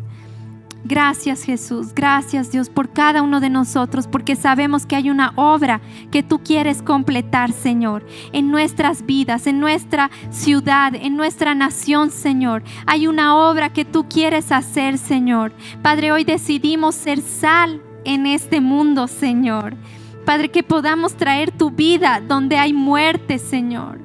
Gracias 0.88 1.42
Jesús, 1.42 1.96
gracias 1.96 2.52
Dios 2.52 2.70
por 2.70 2.94
cada 2.94 3.24
uno 3.24 3.40
de 3.40 3.50
nosotros, 3.50 4.08
porque 4.08 4.36
sabemos 4.36 4.86
que 4.86 4.96
hay 4.96 5.10
una 5.10 5.34
obra 5.36 5.82
que 6.12 6.22
tú 6.22 6.44
quieres 6.44 6.84
completar, 6.84 7.52
Señor, 7.54 8.06
en 8.34 8.52
nuestras 8.52 9.04
vidas, 9.04 9.48
en 9.48 9.60
nuestra 9.60 10.12
ciudad, 10.30 10.94
en 10.94 11.18
nuestra 11.18 11.56
nación, 11.56 12.12
Señor. 12.12 12.62
Hay 12.86 13.08
una 13.08 13.36
obra 13.36 13.74
que 13.74 13.84
tú 13.84 14.08
quieres 14.08 14.52
hacer, 14.52 15.00
Señor. 15.00 15.54
Padre, 15.82 16.12
hoy 16.12 16.24
decidimos 16.24 16.94
ser 16.94 17.20
sal 17.20 17.82
en 18.04 18.28
este 18.28 18.62
mundo, 18.62 19.08
Señor. 19.08 19.76
Padre, 20.24 20.50
que 20.50 20.62
podamos 20.62 21.16
traer 21.16 21.50
tu 21.50 21.72
vida 21.72 22.22
donde 22.22 22.60
hay 22.60 22.74
muerte, 22.74 23.40
Señor. 23.40 24.05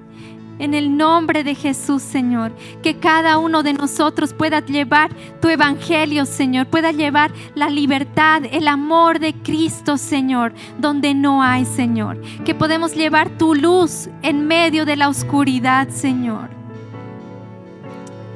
En 0.61 0.75
el 0.75 0.95
nombre 0.95 1.43
de 1.43 1.55
Jesús, 1.55 2.03
Señor, 2.03 2.53
que 2.83 2.99
cada 2.99 3.39
uno 3.39 3.63
de 3.63 3.73
nosotros 3.73 4.35
pueda 4.35 4.61
llevar 4.61 5.11
tu 5.41 5.49
evangelio, 5.49 6.27
Señor, 6.27 6.67
pueda 6.67 6.93
llevar 6.93 7.33
la 7.55 7.71
libertad, 7.71 8.43
el 8.45 8.69
amor 8.69 9.21
de 9.21 9.33
Cristo, 9.33 9.97
Señor, 9.97 10.53
donde 10.79 11.15
no 11.15 11.43
hay, 11.43 11.65
Señor. 11.65 12.21
Que 12.45 12.55
podemos 12.55 12.95
llevar 12.95 13.31
tu 13.31 13.55
luz 13.55 14.11
en 14.21 14.47
medio 14.47 14.85
de 14.85 14.97
la 14.97 15.09
oscuridad, 15.09 15.89
Señor. 15.89 16.51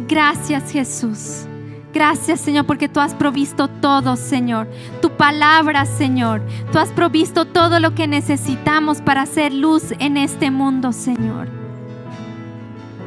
Gracias, 0.08 0.72
Jesús. 0.72 1.44
Gracias, 1.92 2.40
Señor, 2.40 2.64
porque 2.64 2.88
tú 2.88 3.00
has 3.00 3.14
provisto 3.14 3.68
todo, 3.68 4.16
Señor. 4.16 4.66
Tu 5.02 5.10
palabra, 5.10 5.84
Señor. 5.84 6.40
Tú 6.72 6.78
has 6.78 6.88
provisto 6.88 7.44
todo 7.44 7.80
lo 7.80 7.94
que 7.94 8.08
necesitamos 8.08 9.02
para 9.02 9.22
hacer 9.22 9.52
luz 9.52 9.92
en 9.98 10.16
este 10.16 10.50
mundo, 10.50 10.90
Señor. 10.90 11.63